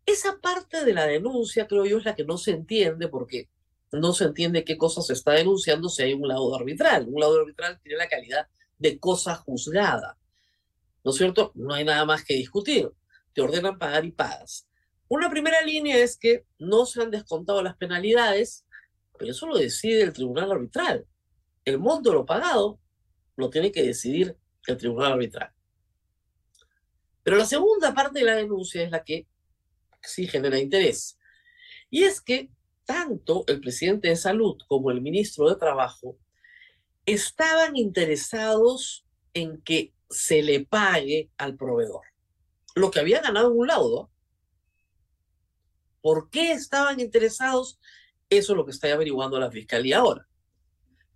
Esa 0.08 0.40
parte 0.40 0.84
de 0.84 0.94
la 0.96 1.06
denuncia, 1.06 1.68
creo 1.68 1.86
yo, 1.86 2.00
es 2.00 2.06
la 2.06 2.16
que 2.16 2.26
no 2.26 2.40
se 2.40 2.50
entiende 2.50 3.10
porque 3.10 3.48
no 3.92 4.14
se 4.14 4.24
entiende 4.24 4.66
qué 4.66 4.76
cosa 4.76 5.04
se 5.04 5.14
está 5.14 5.34
denunciando 5.34 5.88
si 5.88 6.02
hay 6.02 6.14
un 6.14 6.28
laudo 6.28 6.56
arbitral. 6.56 7.06
Un 7.08 7.20
laudo 7.20 7.42
arbitral 7.42 7.80
tiene 7.84 8.00
la 8.00 8.10
calidad 8.10 8.48
de 8.80 8.98
cosa 8.98 9.36
juzgada. 9.36 10.18
¿No 11.04 11.12
es 11.12 11.18
cierto? 11.18 11.52
No 11.56 11.74
hay 11.74 11.84
nada 11.84 12.06
más 12.06 12.24
que 12.24 12.36
discutir. 12.36 12.92
Te 13.34 13.42
ordenan 13.42 13.78
pagar 13.78 14.06
y 14.06 14.12
pagas. 14.12 14.68
Una 15.08 15.30
primera 15.30 15.62
línea 15.62 15.98
es 15.98 16.18
que 16.18 16.46
no 16.58 16.86
se 16.86 17.02
han 17.02 17.12
descontado 17.12 17.62
las 17.62 17.76
penalidades, 17.76 18.66
pero 19.18 19.32
eso 19.32 19.48
lo 19.48 19.58
decide 19.58 20.04
el 20.04 20.14
tribunal 20.14 20.52
arbitral. 20.52 21.06
El 21.66 21.80
monto 21.80 22.10
de 22.10 22.16
lo 22.16 22.26
pagado 22.26 22.80
lo 23.36 23.50
tiene 23.50 23.72
que 23.72 23.84
decidir 23.84 24.38
el 24.68 24.78
tribunal 24.78 25.14
arbitral. 25.14 25.52
Pero 27.24 27.38
la 27.38 27.46
segunda 27.46 27.94
parte 27.94 28.20
de 28.20 28.26
la 28.26 28.36
denuncia 28.36 28.84
es 28.84 28.92
la 28.92 29.04
que 29.04 29.28
sí 30.02 30.28
genera 30.28 30.60
interés. 30.60 31.20
Y 31.90 32.04
es 32.04 32.22
que 32.22 32.50
tanto 32.86 33.44
el 33.48 33.60
presidente 33.60 34.08
de 34.08 34.16
salud 34.16 34.58
como 34.68 34.92
el 34.92 35.02
ministro 35.02 35.50
de 35.50 35.56
trabajo 35.56 36.18
estaban 37.06 37.76
interesados 37.76 39.06
en 39.34 39.62
que 39.62 39.94
se 40.12 40.44
le 40.44 40.66
pague 40.66 41.32
al 41.38 41.56
proveedor. 41.56 42.02
Lo 42.76 42.92
que 42.92 43.00
había 43.00 43.22
ganado 43.22 43.52
en 43.52 43.58
un 43.58 43.68
laudo. 43.68 44.12
¿Por 46.02 46.30
qué 46.30 46.52
estaban 46.52 47.00
interesados? 47.00 47.80
Eso 48.30 48.54
es 48.54 48.58
lo 48.58 48.66
que 48.66 48.72
está 48.72 48.92
averiguando 48.92 49.40
la 49.40 49.52
fiscalía 49.52 50.00
ahora. 50.00 50.28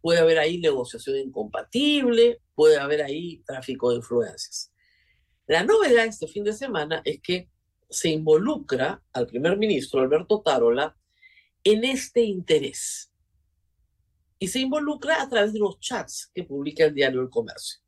Puede 0.01 0.19
haber 0.19 0.37
ahí 0.37 0.59
negociación 0.59 1.17
incompatible, 1.17 2.41
puede 2.53 2.77
haber 2.77 3.01
ahí 3.01 3.41
tráfico 3.45 3.89
de 3.89 3.97
influencias. 3.97 4.71
La 5.47 5.63
novedad 5.63 6.05
este 6.05 6.27
fin 6.27 6.43
de 6.43 6.53
semana 6.53 7.01
es 7.05 7.21
que 7.21 7.49
se 7.89 8.09
involucra 8.09 9.03
al 9.13 9.27
primer 9.27 9.57
ministro, 9.57 10.01
Alberto 10.01 10.41
Tarola, 10.41 10.97
en 11.63 11.83
este 11.83 12.21
interés. 12.21 13.11
Y 14.37 14.47
se 14.47 14.59
involucra 14.59 15.21
a 15.21 15.29
través 15.29 15.53
de 15.53 15.59
los 15.59 15.79
chats 15.79 16.31
que 16.33 16.43
publica 16.43 16.85
el 16.85 16.93
diario 16.93 17.21
El 17.21 17.29
Comercio. 17.29 17.84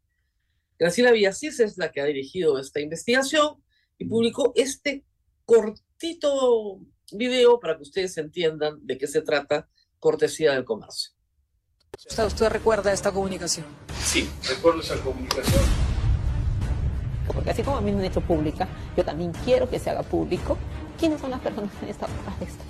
Graciela 0.80 1.12
Villasís 1.12 1.60
es 1.60 1.78
la 1.78 1.92
que 1.92 2.02
ha 2.02 2.06
dirigido 2.06 2.60
esta 2.60 2.80
investigación 2.80 3.64
y 3.98 4.06
publicó 4.06 4.54
este 4.56 5.06
cortito 5.46 6.80
video 7.12 7.60
para 7.60 7.78
que 7.78 7.84
ustedes 7.84 8.18
entiendan 8.18 8.86
de 8.86 8.98
qué 8.98 9.08
se 9.08 9.22
trata 9.22 9.70
cortesía 10.00 10.54
del 10.54 10.66
comercio. 10.66 11.12
¿Usted, 12.06 12.50
recuerda 12.50 12.94
esta 12.94 13.12
comunicación? 13.12 13.66
Sí, 14.04 14.30
recuerdo 14.48 14.82
esa 14.82 15.02
comunicación 15.02 15.64
porque 17.38 17.52
así 17.52 17.62
como 17.62 17.78
a 17.78 17.82
mí 17.82 17.92
me 17.92 18.00
han 18.00 18.06
hecho 18.06 18.22
pública, 18.22 18.68
yo 18.96 19.06
también 19.06 19.32
quiero 19.46 19.70
que 19.70 19.78
se 19.78 19.90
haga 19.90 20.02
público 20.02 20.58
quiénes 20.98 21.22
son 21.22 21.30
las 21.30 21.40
personas 21.40 21.72
que 21.74 21.86
han 21.86 21.92
estado 21.92 22.12
detrás 22.14 22.40
de 22.40 22.46
esto. 22.46 22.64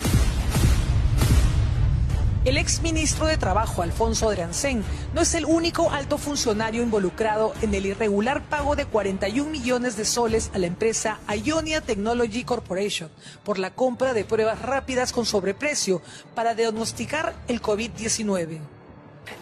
El 2.48 2.58
ex 2.58 2.82
ministro 2.82 3.26
de 3.26 3.36
Trabajo, 3.36 3.82
Alfonso 3.82 4.30
Adriancén, 4.30 4.82
no 5.14 5.20
es 5.20 5.36
el 5.36 5.44
único 5.44 5.92
alto 5.92 6.18
funcionario 6.18 6.82
involucrado 6.82 7.54
en 7.62 7.74
el 7.74 7.86
irregular 7.86 8.42
pago 8.42 8.78
de 8.78 8.86
41 8.86 9.52
millones 9.52 9.98
de 9.98 10.06
soles 10.06 10.50
a 10.54 10.58
la 10.58 10.68
empresa 10.68 11.20
Ionia 11.44 11.82
Technology 11.82 12.46
Corporation 12.46 13.10
por 13.44 13.60
la 13.60 13.72
compra 13.72 14.14
de 14.14 14.24
pruebas 14.24 14.62
rápidas 14.62 15.12
con 15.12 15.26
sobreprecio 15.26 16.02
para 16.36 16.56
diagnosticar 16.56 17.34
el 17.50 17.62
COVID-19. 17.62 18.60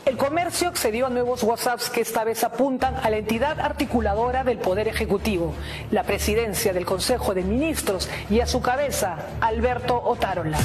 El 0.08 0.18
comercio 0.18 0.70
accedió 0.70 1.06
a 1.06 1.12
nuevos 1.12 1.44
WhatsApps 1.44 1.92
que 1.92 2.02
esta 2.02 2.24
vez 2.24 2.44
apuntan 2.44 2.96
a 2.96 3.12
la 3.12 3.18
entidad 3.18 3.60
articuladora 3.60 4.44
del 4.44 4.58
Poder 4.58 4.88
Ejecutivo, 4.88 5.54
la 5.92 6.02
presidencia 6.06 6.74
del 6.74 6.88
Consejo 6.88 7.36
de 7.36 7.44
Ministros 7.44 8.10
y 8.32 8.40
a 8.40 8.48
su 8.48 8.64
cabeza, 8.64 9.18
Alberto 9.42 10.02
Otárola. 10.04 10.58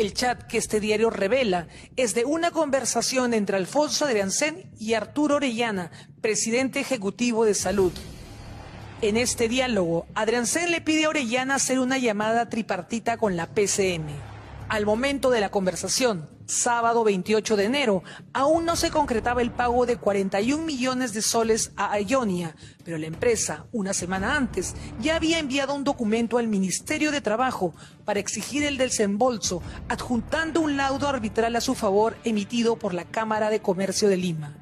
El 0.00 0.14
chat 0.14 0.44
que 0.44 0.56
este 0.56 0.80
diario 0.80 1.10
revela 1.10 1.68
es 1.94 2.14
de 2.14 2.24
una 2.24 2.52
conversación 2.52 3.34
entre 3.34 3.58
Alfonso 3.58 4.06
Adriancén 4.06 4.72
y 4.78 4.94
Arturo 4.94 5.36
Orellana, 5.36 5.90
presidente 6.22 6.80
ejecutivo 6.80 7.44
de 7.44 7.52
Salud. 7.52 7.92
En 9.02 9.18
este 9.18 9.46
diálogo, 9.46 10.06
Adriancén 10.14 10.70
le 10.70 10.80
pide 10.80 11.04
a 11.04 11.10
Orellana 11.10 11.56
hacer 11.56 11.80
una 11.80 11.98
llamada 11.98 12.48
tripartita 12.48 13.18
con 13.18 13.36
la 13.36 13.48
PCM. 13.48 14.08
Al 14.70 14.86
momento 14.86 15.28
de 15.28 15.42
la 15.42 15.50
conversación, 15.50 16.30
sábado 16.50 17.04
28 17.04 17.56
de 17.56 17.64
enero, 17.64 18.02
aún 18.32 18.64
no 18.64 18.76
se 18.76 18.90
concretaba 18.90 19.40
el 19.40 19.50
pago 19.50 19.86
de 19.86 19.96
41 19.96 20.64
millones 20.64 21.14
de 21.14 21.22
soles 21.22 21.72
a 21.76 21.98
Ionia, 22.00 22.54
pero 22.84 22.98
la 22.98 23.06
empresa, 23.06 23.66
una 23.72 23.94
semana 23.94 24.36
antes, 24.36 24.74
ya 25.00 25.16
había 25.16 25.38
enviado 25.38 25.74
un 25.74 25.84
documento 25.84 26.38
al 26.38 26.48
Ministerio 26.48 27.10
de 27.10 27.20
Trabajo 27.20 27.74
para 28.04 28.20
exigir 28.20 28.64
el 28.64 28.76
desembolso, 28.76 29.62
adjuntando 29.88 30.60
un 30.60 30.76
laudo 30.76 31.08
arbitral 31.08 31.56
a 31.56 31.60
su 31.60 31.74
favor 31.74 32.16
emitido 32.24 32.76
por 32.76 32.92
la 32.92 33.04
Cámara 33.04 33.50
de 33.50 33.60
Comercio 33.60 34.08
de 34.08 34.16
Lima. 34.16 34.54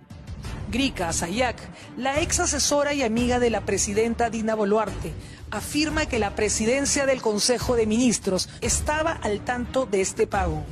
Grika 0.70 1.12
Sayak, 1.14 1.56
la 1.96 2.20
ex 2.20 2.40
asesora 2.40 2.92
y 2.92 3.02
amiga 3.02 3.38
de 3.38 3.48
la 3.48 3.62
presidenta 3.62 4.28
Dina 4.28 4.54
Boluarte, 4.54 5.14
afirma 5.50 6.06
que 6.06 6.18
la 6.18 6.34
presidencia 6.34 7.06
del 7.06 7.22
Consejo 7.22 7.74
de 7.74 7.86
Ministros 7.86 8.50
estaba 8.60 9.12
al 9.12 9.40
tanto 9.40 9.86
de 9.86 10.02
este 10.02 10.26
pago. 10.26 10.62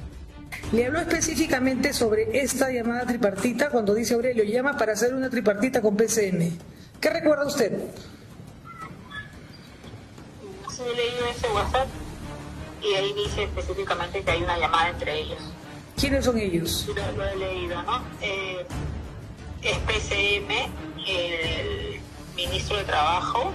Le 0.73 0.87
habló 0.87 1.01
específicamente 1.01 1.93
sobre 1.93 2.41
esta 2.43 2.71
llamada 2.71 3.07
tripartita 3.07 3.71
cuando 3.71 3.95
dice 3.95 4.15
Aurelio, 4.15 4.45
llama 4.45 4.77
para 4.77 4.93
hacer 4.93 5.15
una 5.15 5.31
tripartita 5.31 5.81
con 5.81 5.97
PCM. 5.97 6.59
¿Qué 7.01 7.11
recuerda 7.11 7.47
usted? 7.47 7.73
Sí, 10.71 10.83
he 10.83 10.97
leído 10.97 11.27
ese 11.27 11.49
WhatsApp 11.49 11.87
y 12.83 12.95
ahí 12.95 13.13
dice 13.15 13.45
específicamente 13.45 14.23
que 14.23 14.31
hay 14.31 14.43
una 14.43 14.59
llamada 14.59 14.91
entre 14.91 15.21
ellos. 15.21 15.39
¿Quiénes 15.99 16.25
son 16.25 16.39
ellos? 16.39 16.89
Lo, 17.17 17.25
he 17.25 17.37
leído, 17.37 17.83
¿no? 17.83 18.03
Eh, 18.21 18.67
es 19.63 19.79
PCM, 19.79 20.51
el 21.07 22.01
ministro 22.37 22.77
de 22.77 22.85
Trabajo 22.85 23.55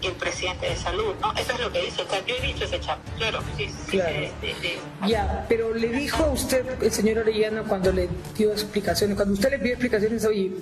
y 0.00 0.06
el 0.06 0.14
presidente 0.14 0.66
de 0.66 0.76
Salud, 0.76 1.14
¿no? 1.20 1.32
Eso 1.34 1.52
es 1.52 1.60
lo 1.60 1.72
que 1.72 1.82
dice. 1.82 2.02
O 2.02 2.08
sea, 2.08 2.24
yo 2.24 2.34
he 2.36 2.40
visto 2.40 2.64
ese 2.64 2.80
chat, 2.80 2.98
claro. 3.16 3.40
Sí, 3.56 3.68
claro. 3.88 4.16
Ya, 5.06 5.46
pero 5.48 5.74
le 5.74 5.88
dijo 5.88 6.24
a 6.24 6.30
usted, 6.30 6.82
el 6.82 6.92
señor 6.92 7.18
Orellano, 7.18 7.64
cuando 7.64 7.92
le 7.92 8.08
dio 8.36 8.52
explicaciones, 8.52 9.16
cuando 9.16 9.34
usted 9.34 9.50
le 9.50 9.58
pidió 9.58 9.72
explicaciones, 9.72 10.24
oye, 10.24 10.52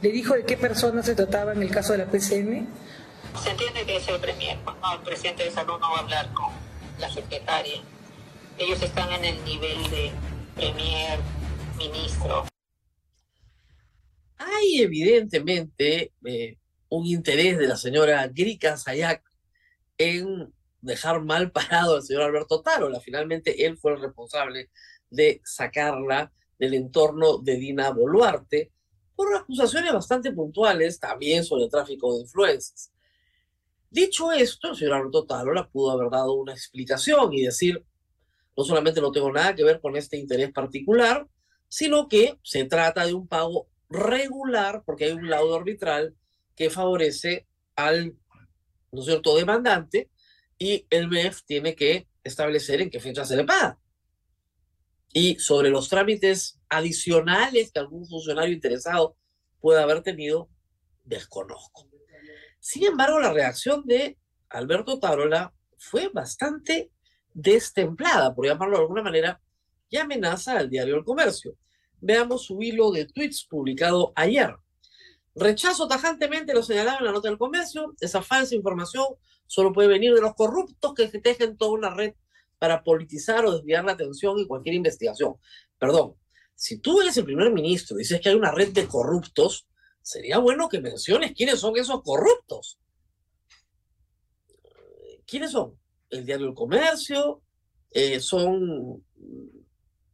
¿le 0.00 0.08
dijo 0.10 0.34
de 0.34 0.44
qué 0.44 0.56
persona 0.56 1.02
se 1.02 1.14
trataba 1.14 1.52
en 1.52 1.62
el 1.62 1.70
caso 1.70 1.92
de 1.92 1.98
la 1.98 2.06
PCM? 2.06 2.66
Se 3.42 3.50
entiende 3.50 3.84
que 3.86 3.96
es 3.96 4.08
el 4.08 4.20
premier, 4.20 4.58
pues, 4.64 4.76
no, 4.80 4.94
el 4.94 5.00
presidente 5.00 5.44
de 5.44 5.50
Salud 5.50 5.78
no 5.78 5.90
va 5.90 5.98
a 5.98 6.00
hablar 6.00 6.32
con 6.32 6.52
la 6.98 7.10
secretaria. 7.10 7.80
Ellos 8.58 8.82
están 8.82 9.12
en 9.12 9.24
el 9.24 9.44
nivel 9.44 9.90
de 9.90 10.10
premier, 10.56 11.18
ministro 11.76 12.44
hay 14.38 14.82
evidentemente 14.82 16.12
eh, 16.24 16.57
un 16.88 17.06
interés 17.06 17.58
de 17.58 17.66
la 17.66 17.76
señora 17.76 18.26
Grika 18.28 18.76
Sayak 18.76 19.22
en 19.98 20.52
dejar 20.80 21.22
mal 21.22 21.50
parado 21.52 21.96
al 21.96 22.02
señor 22.02 22.22
Alberto 22.22 22.62
Tarola. 22.62 23.00
Finalmente, 23.00 23.66
él 23.66 23.76
fue 23.76 23.92
el 23.92 24.00
responsable 24.00 24.70
de 25.10 25.40
sacarla 25.44 26.32
del 26.58 26.74
entorno 26.74 27.38
de 27.38 27.56
Dina 27.56 27.90
Boluarte 27.90 28.72
por 29.14 29.34
acusaciones 29.34 29.92
bastante 29.92 30.32
puntuales 30.32 31.00
también 31.00 31.44
sobre 31.44 31.64
el 31.64 31.70
tráfico 31.70 32.14
de 32.14 32.22
influencias. 32.22 32.92
Dicho 33.90 34.30
esto, 34.32 34.70
el 34.70 34.76
señor 34.76 34.94
Alberto 34.94 35.24
Tarola 35.24 35.68
pudo 35.68 35.90
haber 35.90 36.10
dado 36.10 36.34
una 36.34 36.52
explicación 36.52 37.32
y 37.32 37.42
decir, 37.42 37.84
no 38.56 38.64
solamente 38.64 39.00
no 39.00 39.10
tengo 39.10 39.32
nada 39.32 39.54
que 39.54 39.64
ver 39.64 39.80
con 39.80 39.96
este 39.96 40.16
interés 40.16 40.52
particular, 40.52 41.26
sino 41.68 42.08
que 42.08 42.38
se 42.42 42.64
trata 42.64 43.06
de 43.06 43.14
un 43.14 43.26
pago 43.26 43.68
regular, 43.88 44.82
porque 44.84 45.06
hay 45.06 45.12
un 45.12 45.28
laudo 45.28 45.56
arbitral 45.56 46.14
que 46.58 46.70
favorece 46.70 47.46
al, 47.76 48.16
¿no 48.90 49.02
cierto?, 49.02 49.36
demandante 49.36 50.10
y 50.58 50.84
el 50.90 51.06
MEF 51.06 51.42
tiene 51.44 51.76
que 51.76 52.08
establecer 52.24 52.80
en 52.80 52.90
qué 52.90 52.98
fecha 52.98 53.24
se 53.24 53.36
le 53.36 53.44
paga. 53.44 53.78
Y 55.12 55.38
sobre 55.38 55.70
los 55.70 55.88
trámites 55.88 56.58
adicionales 56.68 57.70
que 57.70 57.78
algún 57.78 58.04
funcionario 58.08 58.52
interesado 58.52 59.16
pueda 59.60 59.84
haber 59.84 60.02
tenido, 60.02 60.50
desconozco. 61.04 61.88
Sin 62.58 62.84
embargo, 62.86 63.20
la 63.20 63.32
reacción 63.32 63.84
de 63.86 64.18
Alberto 64.48 64.98
Tarola 64.98 65.54
fue 65.78 66.08
bastante 66.08 66.90
destemplada, 67.32 68.34
por 68.34 68.46
llamarlo 68.46 68.78
de 68.78 68.82
alguna 68.82 69.02
manera, 69.02 69.40
y 69.88 69.96
amenaza 69.96 70.58
al 70.58 70.68
diario 70.68 70.96
El 70.96 71.04
Comercio. 71.04 71.56
Veamos 72.00 72.46
su 72.46 72.60
hilo 72.60 72.90
de 72.90 73.06
tweets 73.06 73.46
publicado 73.48 74.12
ayer. 74.16 74.56
Rechazo 75.38 75.86
tajantemente 75.86 76.52
lo 76.52 76.62
señalado 76.62 76.98
en 76.98 77.04
la 77.04 77.12
nota 77.12 77.28
del 77.28 77.38
comercio. 77.38 77.94
Esa 78.00 78.22
falsa 78.22 78.54
información 78.54 79.06
solo 79.46 79.72
puede 79.72 79.88
venir 79.88 80.14
de 80.14 80.20
los 80.20 80.34
corruptos 80.34 80.94
que 80.94 81.06
tejen 81.06 81.56
toda 81.56 81.72
una 81.72 81.94
red 81.94 82.14
para 82.58 82.82
politizar 82.82 83.44
o 83.46 83.54
desviar 83.54 83.84
la 83.84 83.92
atención 83.92 84.38
en 84.38 84.48
cualquier 84.48 84.74
investigación. 84.74 85.36
Perdón, 85.78 86.16
si 86.54 86.78
tú 86.78 87.00
eres 87.00 87.16
el 87.16 87.24
primer 87.24 87.52
ministro 87.52 87.96
y 87.96 88.00
dices 88.00 88.20
que 88.20 88.30
hay 88.30 88.34
una 88.34 88.50
red 88.50 88.72
de 88.72 88.88
corruptos, 88.88 89.68
sería 90.02 90.38
bueno 90.38 90.68
que 90.68 90.80
menciones 90.80 91.32
quiénes 91.34 91.60
son 91.60 91.76
esos 91.76 92.02
corruptos. 92.02 92.78
¿Quiénes 95.24 95.52
son? 95.52 95.78
El 96.10 96.26
diario 96.26 96.48
El 96.48 96.54
Comercio, 96.54 97.42
eh, 97.90 98.18
son 98.18 99.04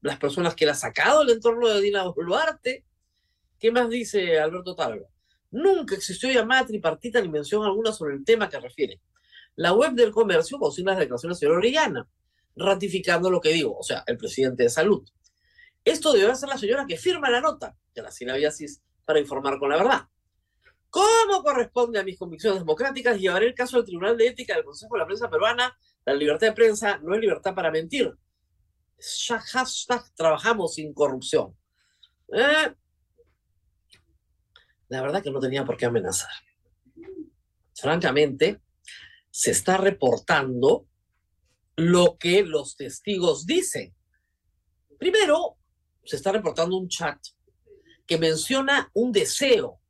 las 0.03 0.19
personas 0.19 0.55
que 0.55 0.67
la 0.67 0.73
ha 0.73 0.77
sacado 0.77 1.23
el 1.23 1.31
entorno 1.31 1.69
de 1.69 1.81
Dina 1.81 2.05
Boluarte. 2.05 2.85
¿Qué 3.59 3.71
más 3.71 3.89
dice 3.89 4.39
Alberto 4.39 4.75
Targa? 4.75 5.07
Nunca 5.55 5.95
existió 5.95 6.33
llamada 6.33 6.67
tripartita 6.67 7.21
ni 7.21 7.29
mención 7.29 7.65
alguna 7.65 7.93
sobre 7.93 8.17
el 8.17 8.25
tema 8.25 8.49
que 8.49 8.59
refiere. 8.59 9.01
La 9.55 9.73
web 9.73 9.93
del 9.93 10.11
comercio 10.11 10.59
consigna 10.59 10.91
las 10.93 10.99
declaraciones 10.99 11.39
de 11.39 11.47
la 11.47 11.53
señora 11.53 11.59
Orellana, 11.59 12.09
ratificando 12.57 13.31
lo 13.31 13.41
que 13.41 13.53
digo, 13.53 13.79
o 13.79 13.85
sea, 13.85 14.03
el 14.09 14.17
presidente 14.17 14.65
de 14.65 14.69
salud. 14.69 15.09
Esto 15.85 16.13
debe 16.13 16.35
ser 16.35 16.49
la 16.49 16.59
señora 16.59 16.87
que 16.89 16.97
firma 16.97 17.31
la 17.31 17.41
nota, 17.41 17.77
Yanacina 17.95 18.35
Villasís, 18.35 18.83
para 19.05 19.21
informar 19.21 19.61
con 19.61 19.71
la 19.71 19.77
verdad. 19.77 20.09
¿Cómo 20.91 21.45
corresponde 21.45 22.01
a 22.01 22.03
mis 22.03 22.19
convicciones 22.19 22.59
democráticas, 22.59 23.17
llevaré 23.21 23.47
el 23.47 23.55
caso 23.55 23.77
al 23.77 23.85
Tribunal 23.85 24.19
de 24.19 24.27
Ética 24.27 24.57
del 24.57 24.65
Consejo 24.65 24.95
de 24.97 24.99
la 24.99 25.07
Prensa 25.07 25.31
Peruana. 25.31 25.79
La 26.05 26.15
libertad 26.15 26.49
de 26.49 26.53
prensa 26.53 26.99
no 26.99 27.15
es 27.15 27.21
libertad 27.21 27.55
para 27.55 27.71
mentir. 27.71 28.13
Hashtag 29.53 30.03
trabajamos 30.17 30.75
sin 30.75 30.93
corrupción. 30.93 31.57
Eh, 32.33 32.75
la 34.95 35.03
verdad 35.03 35.23
que 35.23 35.31
no 35.33 35.41
tenía 35.41 35.65
por 35.65 35.77
qué 35.77 35.87
amenazar. 35.87 36.31
Francamente, 37.75 38.61
se 39.29 39.51
está 39.51 39.77
reportando 39.77 40.87
lo 41.75 42.17
que 42.17 42.45
los 42.45 42.77
testigos 42.77 43.45
dicen. 43.45 43.93
Primero, 44.97 45.59
se 46.05 46.15
está 46.15 46.31
reportando 46.31 46.77
un 46.77 46.89
chat 46.89 47.19
que 48.07 48.19
menciona 48.19 48.89
un 48.95 49.11
deseo, 49.11 49.81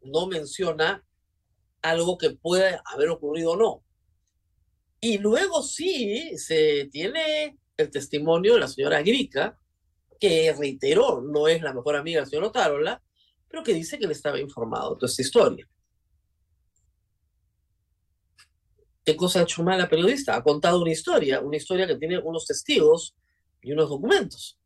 no 0.00 0.26
menciona 0.26 1.04
algo 1.82 2.16
que 2.16 2.30
puede 2.30 2.80
haber 2.86 3.10
ocurrido 3.10 3.52
o 3.52 3.56
no. 3.56 3.84
Y 5.02 5.18
luego 5.18 5.62
sí 5.62 6.32
se 6.38 6.88
tiene 6.90 7.58
el 7.76 7.90
testimonio 7.90 8.54
de 8.54 8.60
la 8.60 8.68
señora 8.68 9.02
Grica, 9.02 9.58
que 10.18 10.54
reiteró, 10.58 11.20
no 11.20 11.46
es 11.46 11.60
la 11.60 11.74
mejor 11.74 11.96
amiga 11.96 12.20
del 12.20 12.30
señor 12.30 12.44
Otárola, 12.44 13.02
pero 13.50 13.64
que 13.64 13.74
dice 13.74 13.98
que 13.98 14.06
le 14.06 14.12
estaba 14.12 14.38
informado 14.38 14.90
de 14.90 15.00
toda 15.00 15.10
esta 15.10 15.22
historia. 15.22 15.68
¿Qué 19.04 19.16
cosa 19.16 19.40
ha 19.40 19.42
hecho 19.42 19.64
mal 19.64 19.78
la 19.78 19.88
periodista? 19.88 20.36
Ha 20.36 20.42
contado 20.42 20.80
una 20.80 20.92
historia, 20.92 21.40
una 21.40 21.56
historia 21.56 21.86
que 21.86 21.96
tiene 21.96 22.18
unos 22.18 22.46
testigos 22.46 23.16
y 23.60 23.72
unos 23.72 23.88
documentos. 23.88 24.58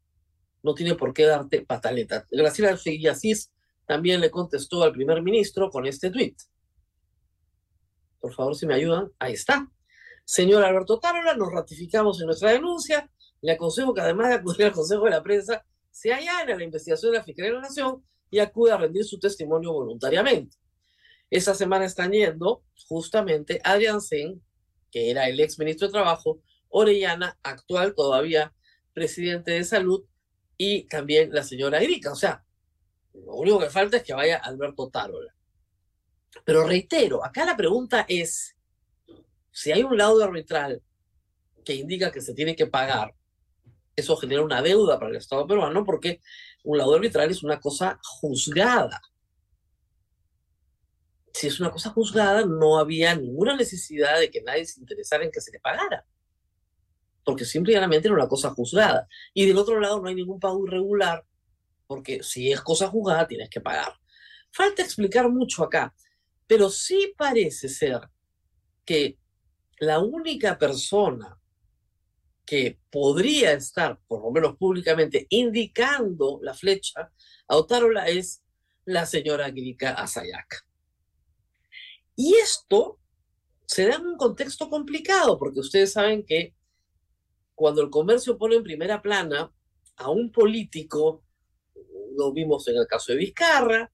No 0.62 0.74
tiene 0.74 0.94
por 0.96 1.14
qué 1.14 1.24
darte 1.24 1.62
pataleta. 1.62 2.26
Graciela 2.30 2.78
Asís 3.10 3.50
también 3.86 4.20
le 4.20 4.30
contestó 4.30 4.82
al 4.82 4.92
primer 4.92 5.22
ministro 5.22 5.70
con 5.70 5.86
este 5.86 6.10
tuit. 6.10 6.38
Por 8.20 8.34
favor, 8.34 8.54
si 8.54 8.66
me 8.66 8.74
ayudan, 8.74 9.10
ahí 9.18 9.32
está. 9.34 9.66
Señor 10.24 10.64
Alberto 10.64 10.98
Tárola, 10.98 11.34
nos 11.34 11.52
ratificamos 11.52 12.20
en 12.20 12.26
nuestra 12.26 12.50
denuncia. 12.50 13.10
Le 13.40 13.52
aconsejo 13.52 13.94
que 13.94 14.00
además 14.00 14.28
de 14.28 14.34
acudir 14.34 14.66
al 14.66 14.72
Consejo 14.72 15.04
de 15.04 15.10
la 15.10 15.22
Prensa, 15.22 15.64
se 15.90 16.12
allane 16.12 16.52
a 16.52 16.56
la 16.56 16.64
investigación 16.64 17.12
de 17.12 17.18
la 17.18 17.24
Fiscalía 17.24 17.52
de 17.52 17.56
la 17.56 17.62
Nación 17.62 18.02
y 18.30 18.38
acude 18.38 18.72
a 18.72 18.76
rendir 18.76 19.04
su 19.04 19.18
testimonio 19.18 19.72
voluntariamente. 19.72 20.56
Esta 21.30 21.54
semana 21.54 21.84
están 21.84 22.12
yendo 22.12 22.62
justamente 22.88 23.60
Adrián 23.64 24.00
Sen, 24.00 24.42
que 24.90 25.10
era 25.10 25.28
el 25.28 25.40
ex 25.40 25.58
ministro 25.58 25.88
de 25.88 25.92
Trabajo, 25.92 26.40
Orellana, 26.68 27.38
actual 27.42 27.94
todavía 27.94 28.52
presidente 28.92 29.52
de 29.52 29.64
Salud, 29.64 30.04
y 30.56 30.84
también 30.84 31.32
la 31.32 31.42
señora 31.42 31.80
Erika. 31.80 32.12
O 32.12 32.16
sea, 32.16 32.44
lo 33.12 33.34
único 33.34 33.58
que 33.58 33.70
falta 33.70 33.96
es 33.96 34.02
que 34.02 34.14
vaya 34.14 34.38
Alberto 34.38 34.88
Tarola. 34.88 35.34
Pero 36.44 36.66
reitero, 36.66 37.24
acá 37.24 37.44
la 37.44 37.56
pregunta 37.56 38.04
es, 38.08 38.56
si 39.50 39.72
hay 39.72 39.82
un 39.82 39.96
laudo 39.96 40.24
arbitral 40.24 40.82
que 41.64 41.74
indica 41.74 42.10
que 42.10 42.20
se 42.20 42.34
tiene 42.34 42.56
que 42.56 42.66
pagar, 42.66 43.14
eso 43.96 44.16
genera 44.16 44.42
una 44.42 44.62
deuda 44.62 44.98
para 44.98 45.10
el 45.10 45.16
Estado 45.16 45.46
peruano 45.46 45.84
porque 45.84 46.20
un 46.64 46.78
laudo 46.78 46.96
arbitral 46.96 47.30
es 47.30 47.42
una 47.42 47.60
cosa 47.60 47.98
juzgada. 48.02 49.00
Si 51.32 51.46
es 51.46 51.60
una 51.60 51.70
cosa 51.70 51.90
juzgada, 51.90 52.44
no 52.46 52.78
había 52.78 53.14
ninguna 53.14 53.56
necesidad 53.56 54.18
de 54.18 54.30
que 54.30 54.40
nadie 54.42 54.64
se 54.64 54.80
interesara 54.80 55.24
en 55.24 55.30
que 55.30 55.40
se 55.40 55.52
le 55.52 55.60
pagara. 55.60 56.06
Porque 57.24 57.44
simplemente 57.44 58.08
era 58.08 58.14
una 58.14 58.28
cosa 58.28 58.50
juzgada. 58.50 59.06
Y 59.34 59.46
del 59.46 59.58
otro 59.58 59.78
lado 59.78 60.00
no 60.00 60.08
hay 60.08 60.14
ningún 60.14 60.40
pago 60.40 60.66
irregular, 60.66 61.24
porque 61.86 62.22
si 62.22 62.50
es 62.50 62.60
cosa 62.60 62.88
juzgada 62.88 63.26
tienes 63.26 63.50
que 63.50 63.60
pagar. 63.60 63.92
Falta 64.50 64.82
explicar 64.82 65.28
mucho 65.28 65.64
acá, 65.64 65.94
pero 66.46 66.70
sí 66.70 67.14
parece 67.16 67.68
ser 67.68 68.08
que 68.84 69.18
la 69.78 69.98
única 69.98 70.56
persona 70.56 71.38
que 72.44 72.78
podría 72.90 73.52
estar, 73.52 73.98
por 74.06 74.22
lo 74.22 74.30
menos 74.30 74.56
públicamente, 74.56 75.26
indicando 75.30 76.40
la 76.42 76.54
flecha 76.54 77.10
a 77.48 77.56
Otárola 77.56 78.06
es 78.08 78.42
la 78.84 79.06
señora 79.06 79.50
Grika 79.50 79.94
Asayak. 79.94 80.66
Y 82.16 82.34
esto 82.34 82.98
se 83.66 83.86
da 83.86 83.96
en 83.96 84.06
un 84.06 84.16
contexto 84.16 84.68
complicado, 84.68 85.38
porque 85.38 85.60
ustedes 85.60 85.92
saben 85.92 86.24
que 86.24 86.54
cuando 87.54 87.82
el 87.82 87.90
comercio 87.90 88.36
pone 88.36 88.56
en 88.56 88.62
primera 88.62 89.00
plana 89.00 89.50
a 89.96 90.10
un 90.10 90.30
político, 90.30 91.24
lo 92.16 92.32
vimos 92.32 92.68
en 92.68 92.76
el 92.76 92.86
caso 92.86 93.12
de 93.12 93.18
Vizcarra, 93.18 93.90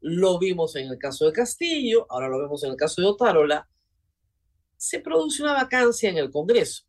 lo 0.00 0.38
vimos 0.38 0.76
en 0.76 0.88
el 0.88 0.98
caso 0.98 1.26
de 1.26 1.32
Castillo, 1.32 2.06
ahora 2.08 2.28
lo 2.28 2.38
vemos 2.38 2.62
en 2.62 2.70
el 2.70 2.76
caso 2.76 3.02
de 3.02 3.08
Otárola, 3.08 3.68
se 4.76 5.00
produce 5.00 5.42
una 5.42 5.54
vacancia 5.54 6.08
en 6.08 6.18
el 6.18 6.30
Congreso 6.30 6.87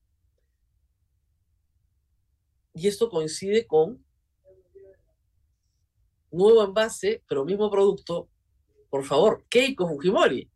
y 2.79 2.87
esto 2.87 3.09
coincide 3.09 3.67
con 3.67 4.01
nuevo 6.31 6.63
envase, 6.63 7.23
pero 7.27 7.43
mismo 7.43 7.69
producto, 7.69 8.29
por 8.89 9.03
favor, 9.03 9.45
Keiko 9.49 9.85
Fujimori. 9.85 10.49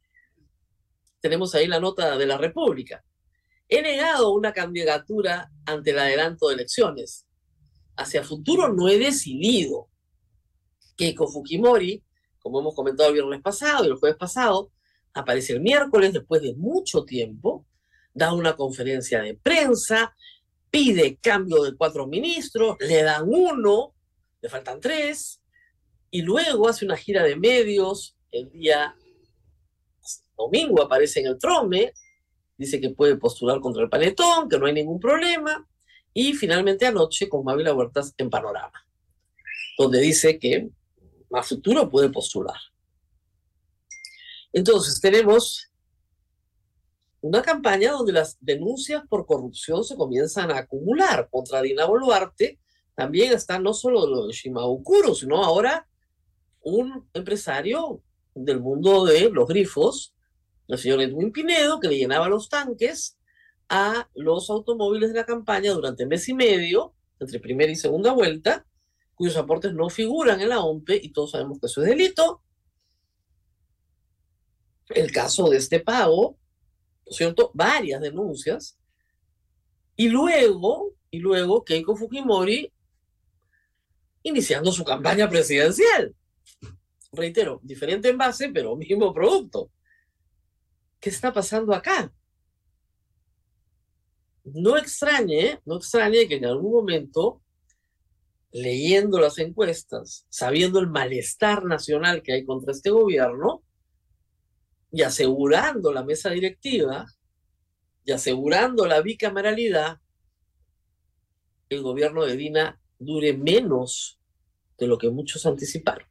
Tenemos 1.20 1.54
ahí 1.54 1.68
la 1.68 1.82
nota 1.82 2.18
de 2.18 2.26
la 2.26 2.38
República. 2.38 3.04
He 3.68 3.82
negado 3.82 4.34
una 4.34 4.54
candidatura 4.54 5.52
ante 5.66 5.92
el 5.92 6.00
adelanto 6.00 6.48
de 6.48 6.56
elecciones. 6.56 7.28
Hacia 7.98 8.24
futuro 8.24 8.72
no 8.72 8.88
he 8.88 8.98
decidido. 8.98 9.90
Keiko 10.96 11.28
Fujimori, 11.28 12.06
como 12.40 12.62
hemos 12.62 12.74
comentado 12.74 13.10
el 13.10 13.16
viernes 13.16 13.42
pasado 13.42 13.84
y 13.84 13.88
el 13.88 13.96
jueves 13.96 14.18
pasado, 14.18 14.72
aparece 15.14 15.54
el 15.54 15.62
miércoles 15.62 16.14
después 16.14 16.42
de 16.42 16.56
mucho 16.56 17.04
tiempo, 17.04 17.66
da 18.14 18.34
una 18.34 18.56
conferencia 18.56 19.22
de 19.22 19.36
prensa, 19.36 20.16
pide 20.74 21.18
cambio 21.18 21.62
de 21.62 21.76
cuatro 21.76 22.08
ministros, 22.08 22.78
le 22.80 23.04
dan 23.04 23.26
uno, 23.28 23.94
le 24.42 24.50
faltan 24.50 24.82
tres, 24.82 25.40
y 26.10 26.24
luego 26.24 26.68
hace 26.68 26.84
una 26.84 26.98
gira 26.98 27.22
de 27.22 27.36
medios 27.36 28.18
el 28.32 28.50
día 28.50 28.96
domingo, 30.36 30.82
aparece 30.82 31.20
en 31.20 31.28
el 31.28 31.38
Trome, 31.38 31.94
dice 32.58 32.82
que 32.82 32.90
puede 32.90 33.18
postular 33.18 33.60
contra 33.60 33.84
el 33.84 33.90
Panetón, 33.90 34.50
que 34.50 34.58
no 34.58 34.66
hay 34.66 34.74
ningún 34.74 35.00
problema, 35.00 35.64
y 36.12 36.34
finalmente 36.34 36.88
anoche 36.88 37.30
con 37.30 37.46
Mávila 37.46 37.76
Huertas 37.76 38.16
en 38.18 38.32
Panorama, 38.32 38.84
donde 39.78 40.00
dice 40.00 40.40
que 40.40 40.72
a 41.34 41.44
futuro 41.44 41.88
puede 41.88 42.10
postular. 42.10 42.58
Entonces 44.52 45.00
tenemos 45.00 45.70
una 47.24 47.42
campaña 47.42 47.94
donde 47.94 48.12
las 48.12 48.38
denuncias 48.42 49.02
por 49.08 49.26
corrupción 49.26 49.86
se 49.86 49.96
comienzan 49.96 50.52
a 50.52 50.58
acumular 50.58 51.30
contra 51.32 51.62
Dina 51.62 51.86
Boluarte. 51.86 52.60
También 52.96 53.32
está 53.32 53.60
no 53.60 53.74
solo 53.74 54.06
lo 54.06 54.28
de 54.28 54.34
Shimaukuro, 54.34 55.16
sino 55.16 55.42
ahora 55.42 55.88
un 56.60 57.08
empresario 57.14 58.04
del 58.36 58.60
mundo 58.60 59.06
de 59.06 59.30
los 59.30 59.48
grifos, 59.48 60.14
el 60.68 60.78
señor 60.78 61.02
Edwin 61.02 61.32
Pinedo, 61.32 61.80
que 61.80 61.88
le 61.88 61.98
llenaba 61.98 62.28
los 62.28 62.50
tanques 62.50 63.18
a 63.70 64.10
los 64.16 64.50
automóviles 64.50 65.14
de 65.14 65.20
la 65.20 65.26
campaña 65.26 65.72
durante 65.72 66.06
mes 66.06 66.28
y 66.28 66.34
medio, 66.34 66.94
entre 67.22 67.40
primera 67.40 67.72
y 67.72 67.78
segunda 67.78 68.12
vuelta, 68.12 68.66
cuyos 69.16 69.38
aportes 69.38 69.74
no 69.74 69.90
figuran 69.90 70.42
en 70.42 70.50
la 70.50 70.60
OMPE 70.60 71.00
y 71.02 71.14
todos 71.14 71.32
sabemos 71.32 71.58
que 71.62 71.68
eso 71.68 71.82
es 71.84 71.88
delito. 71.88 72.44
El 74.90 75.10
caso 75.14 75.48
de 75.50 75.56
este 75.56 75.80
pago, 75.80 76.20
¿no 76.26 76.34
es 76.34 76.43
cierto? 77.10 77.52
Varias 77.54 78.02
denuncias. 78.02 78.78
Y 79.96 80.10
luego, 80.10 80.94
y 81.12 81.20
luego 81.20 81.64
Keiko 81.64 81.96
Fujimori 81.96 82.72
iniciando 84.24 84.72
su 84.72 84.84
campaña 84.84 85.30
presidencial. 85.30 86.16
Reitero, 87.12 87.60
diferente 87.62 88.10
envase, 88.10 88.50
pero 88.50 88.76
mismo 88.76 89.14
producto. 89.14 89.70
¿Qué 91.00 91.10
está 91.10 91.32
pasando 91.32 91.74
acá? 91.74 92.12
No 94.46 94.78
extrañe, 94.78 95.60
no 95.66 95.78
extrañe 95.78 96.28
que 96.28 96.36
en 96.36 96.46
algún 96.46 96.72
momento, 96.72 97.42
leyendo 98.52 99.20
las 99.20 99.38
encuestas, 99.38 100.26
sabiendo 100.30 100.80
el 100.80 100.88
malestar 100.88 101.66
nacional 101.66 102.24
que 102.24 102.34
hay 102.34 102.46
contra 102.46 102.72
este 102.72 102.90
gobierno, 102.90 103.64
y 104.94 105.02
asegurando 105.02 105.92
la 105.92 106.04
mesa 106.04 106.30
directiva, 106.30 107.08
y 108.06 108.12
asegurando 108.12 108.86
la 108.86 109.02
bicameralidad, 109.02 109.98
el 111.70 111.82
gobierno 111.82 112.24
de 112.24 112.38
Dina 112.38 112.80
dure 113.00 113.34
menos 113.34 114.20
de 114.78 114.86
lo 114.86 115.00
que 115.00 115.10
muchos 115.10 115.48
anticiparon. 115.48 116.08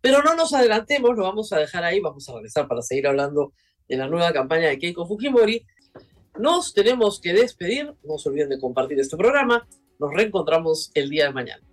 Pero 0.00 0.22
no 0.22 0.36
nos 0.36 0.54
adelantemos, 0.54 1.16
lo 1.16 1.24
vamos 1.24 1.52
a 1.52 1.58
dejar 1.58 1.82
ahí, 1.82 1.98
vamos 1.98 2.28
a 2.28 2.34
regresar 2.34 2.68
para 2.68 2.82
seguir 2.82 3.08
hablando 3.08 3.52
de 3.88 3.96
la 3.96 4.06
nueva 4.06 4.32
campaña 4.32 4.68
de 4.68 4.78
Keiko 4.78 5.04
Fujimori. 5.04 5.66
Nos 6.38 6.72
tenemos 6.72 7.20
que 7.20 7.32
despedir, 7.32 7.92
no 8.04 8.16
se 8.18 8.28
olviden 8.28 8.50
de 8.50 8.60
compartir 8.60 9.00
este 9.00 9.16
programa, 9.16 9.66
nos 9.98 10.14
reencontramos 10.14 10.92
el 10.94 11.10
día 11.10 11.24
de 11.24 11.32
mañana. 11.32 11.66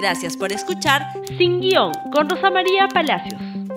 Gracias 0.00 0.34
por 0.34 0.50
escuchar 0.50 1.02
Sin 1.36 1.60
Guión 1.60 1.92
con 2.10 2.30
Rosa 2.30 2.50
María 2.50 2.88
Palacios. 2.88 3.53